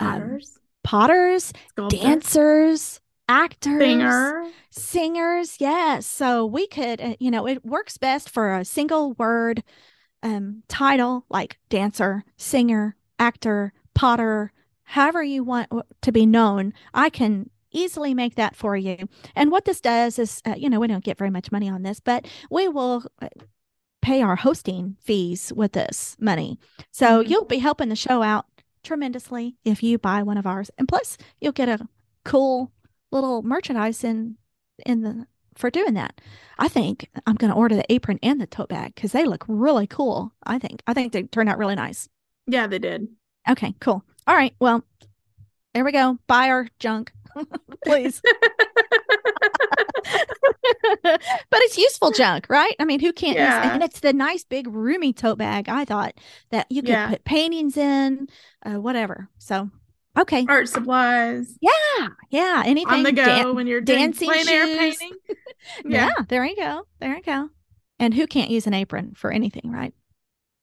[0.00, 4.44] um, Potters, potters, sculptor, dancers, actors, singer.
[4.70, 5.56] singers.
[5.60, 6.06] Yes.
[6.06, 9.62] So we could, uh, you know, it works best for a single word
[10.22, 14.52] um, title like dancer, singer, actor, potter,
[14.84, 15.70] however you want
[16.02, 16.72] to be known.
[16.94, 18.96] I can easily make that for you.
[19.36, 21.82] And what this does is, uh, you know, we don't get very much money on
[21.82, 23.28] this, but we will uh,
[24.00, 26.58] pay our hosting fees with this money.
[26.90, 27.28] So Mhm.
[27.28, 28.46] you'll be helping the show out
[28.82, 30.70] tremendously if you buy one of ours.
[30.78, 31.86] And plus, you'll get a
[32.24, 32.72] cool
[33.10, 34.36] little merchandise in
[34.86, 35.26] in the
[35.58, 36.20] for doing that.
[36.58, 39.44] I think I'm going to order the apron and the tote bag because they look
[39.48, 40.32] really cool.
[40.44, 42.08] I think I think they turned out really nice.
[42.46, 43.08] Yeah, they did.
[43.48, 44.02] Okay, cool.
[44.26, 44.82] All right, well,
[45.74, 46.18] there we go.
[46.26, 47.12] Buy our junk,
[47.84, 48.20] please.
[51.02, 51.20] but
[51.62, 52.74] it's useful junk, right?
[52.78, 53.72] I mean, who can't use Yeah.
[53.74, 55.68] And it's the nice big roomy tote bag.
[55.68, 56.14] I thought
[56.50, 57.10] that you could Yeah.
[57.10, 58.28] put paintings in,
[58.64, 59.28] uh, whatever.
[59.38, 59.70] So,
[60.18, 62.62] okay, Art supplies yeah, yeah.
[62.64, 64.78] Anything on the go dan- when you're dancing plein air shoes.
[64.98, 65.18] painting.
[65.84, 66.10] yeah.
[66.28, 66.86] there you go.
[67.00, 67.50] There you go.
[67.98, 69.92] And who can't use an apron for anything, right?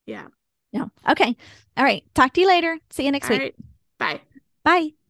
[0.06, 0.26] Yeah.
[0.72, 0.90] No.
[1.08, 1.36] Okay.
[1.76, 2.02] All right.
[2.14, 2.78] Talk to you later.
[2.90, 3.42] See you next All week.
[3.42, 3.54] right.
[3.98, 4.20] Bye.
[4.64, 5.05] Bye.